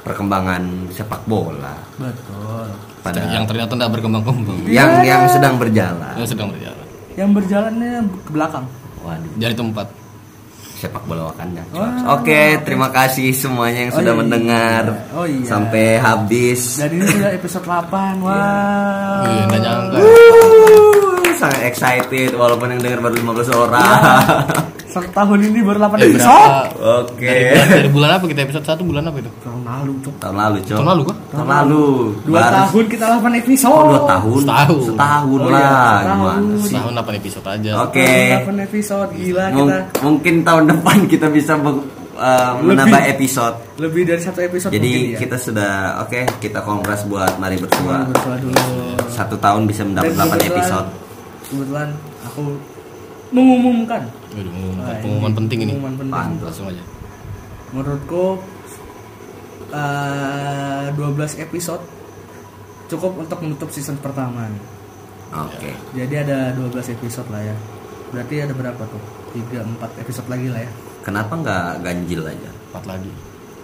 [0.00, 1.76] perkembangan sepak bola.
[1.96, 2.66] Betul.
[3.00, 4.64] Pada yang ternyata tidak berkembang-kembang.
[4.64, 6.14] Yang yang sedang berjalan.
[6.16, 6.86] Yang sedang berjalan.
[7.16, 7.92] Yang berjalannya
[8.24, 8.64] ke belakang.
[9.00, 9.32] Waduh.
[9.36, 9.86] Dari tempat
[10.80, 11.60] sepak bola Wakanda.
[11.70, 12.16] Wah.
[12.16, 14.18] Oke, terima kasih semuanya yang Oh, sudah iya.
[14.18, 15.44] mendengar Oh, iya.
[15.44, 16.80] sampai habis.
[16.80, 23.00] dan ini sudah episode 8 wah Wih, nggak nyangka Wuh, sangat excited walaupun yang dengar
[23.02, 24.00] baru 15 orang.
[24.90, 27.22] satu tahun ini baru 8 Eh, episode Oke.
[27.22, 30.36] dari, bulan, dari bulan apa kita episode 1 bulan apa itu tahun lalu cok Tahun
[30.36, 30.74] lalu, Cok.
[30.74, 31.84] tahun lalu kah Tahun lalu.
[32.20, 34.40] dua Baru- tahun kita 8 episode Oh, dua tahun.
[34.42, 34.80] Setahun.
[34.84, 35.94] Setahun Oh, iya, lah.
[35.96, 36.34] setahun.
[36.34, 36.74] Gimana sih?
[36.74, 38.10] tahun 8 episode aja Oke.
[38.36, 43.56] 8 episode gila Mung- kita mungkin tahun depan kita bisa uh, menambah episode.
[43.76, 45.18] lebih dari satu episode Jadi mungkin ya.
[45.18, 48.04] kita sudah oke, kita kongres buat mari bersua.
[48.06, 48.60] Bersua dulu
[49.08, 50.88] Satu tahun bisa mendapat Dan 8 kebetulan- episode.
[51.46, 51.88] kebetulan
[52.22, 52.42] aku
[53.30, 56.42] mengumumkan Waduh, pengumuman, ini pengumuman penting ini pengumuman penting Pantes.
[56.44, 56.84] langsung aja
[57.70, 58.24] menurutku
[59.70, 60.98] eh 12
[61.40, 61.82] episode
[62.86, 64.50] cukup untuk menutup season pertama
[65.30, 65.70] Oke.
[65.92, 67.54] jadi ada 12 episode lah ya
[68.10, 69.02] berarti ada berapa tuh
[69.32, 72.50] 3 4 episode lagi lah ya Kenapa nggak ganjil aja?
[72.76, 73.08] 4 lagi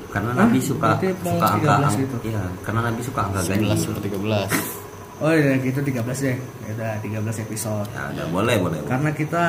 [0.08, 0.40] Karena Hah?
[0.40, 2.16] Nabi suka Berarti suka angka 13 angka gitu?
[2.24, 3.76] Iya, karena Nabi suka angka 11 ganjil.
[3.76, 8.56] sampai 13 oh ya gitu 13 deh ya udah 13 episode Ya udah boleh.
[8.56, 8.80] boleh.
[8.86, 9.44] karena kita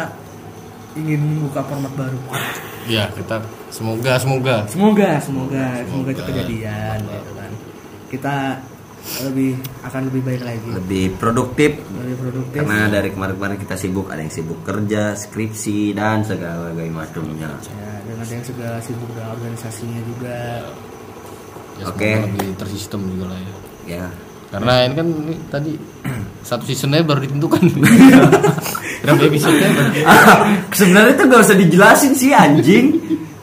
[0.98, 2.20] ingin membuka format baru.
[2.88, 4.56] Iya kita semoga semoga.
[4.66, 7.52] Semoga semoga semoga itu kejadian gitu kan.
[8.08, 8.36] Kita
[9.28, 9.56] lebih
[9.88, 10.70] akan lebih baik lagi.
[10.72, 11.72] Lebih produktif.
[11.80, 12.60] Lebih produktif.
[12.60, 17.56] Karena dari kemarin-kemarin kita sibuk ada yang sibuk kerja, skripsi dan segala macamnya.
[17.64, 20.38] ya dan ada yang segala sibuk dengan organisasinya juga.
[21.78, 22.10] Ya, Oke.
[22.10, 23.54] semoga lebih tersistem juga lah ya.
[23.88, 24.06] Ya.
[24.48, 25.72] Karena ini kan ini tadi
[26.42, 27.62] satu seasonnya baru ditentukan
[29.02, 29.92] berapa episode-nya baru
[30.78, 32.86] Sebenarnya tuh gak usah dijelasin sih anjing.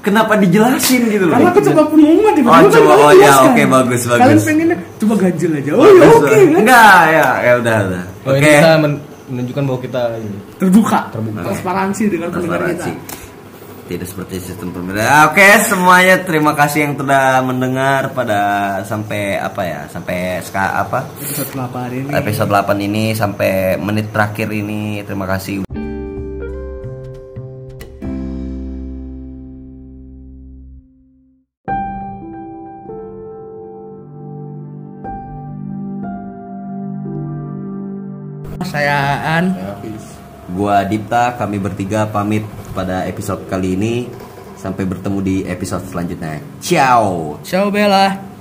[0.01, 1.33] Kenapa dijelasin gitu loh?
[1.33, 2.93] karena aku coba pengumuman di Oh, coba.
[2.95, 4.21] Oh, ya, oke, bagus, bagus.
[4.21, 8.05] kalian pengennya coba ganjil aja oh ya oke kan Enggak, ya, ya udah, udah.
[8.23, 8.53] oh ini Oke.
[8.53, 11.41] bisa men- menunjukkan bahwa kita ini terbuka Terbuka.
[11.43, 12.87] transparansi dengan pendengar kita.
[13.85, 15.29] Tidak seperti sistem pemerintahan.
[15.29, 18.41] Oke, semuanya terima kasih yang sudah mendengar pada
[18.81, 19.81] sampai apa ya?
[19.93, 21.05] Sampai ska, apa?
[21.21, 25.05] episode 8 ini Episode 8 ini sampai menit terakhir ini.
[25.05, 25.69] Terima kasih.
[38.65, 39.55] saya An
[40.57, 42.43] Gua Dipta, kami bertiga pamit
[42.75, 43.95] pada episode kali ini.
[44.59, 46.41] Sampai bertemu di episode selanjutnya.
[46.59, 47.39] Ciao.
[47.45, 48.34] ciao Bella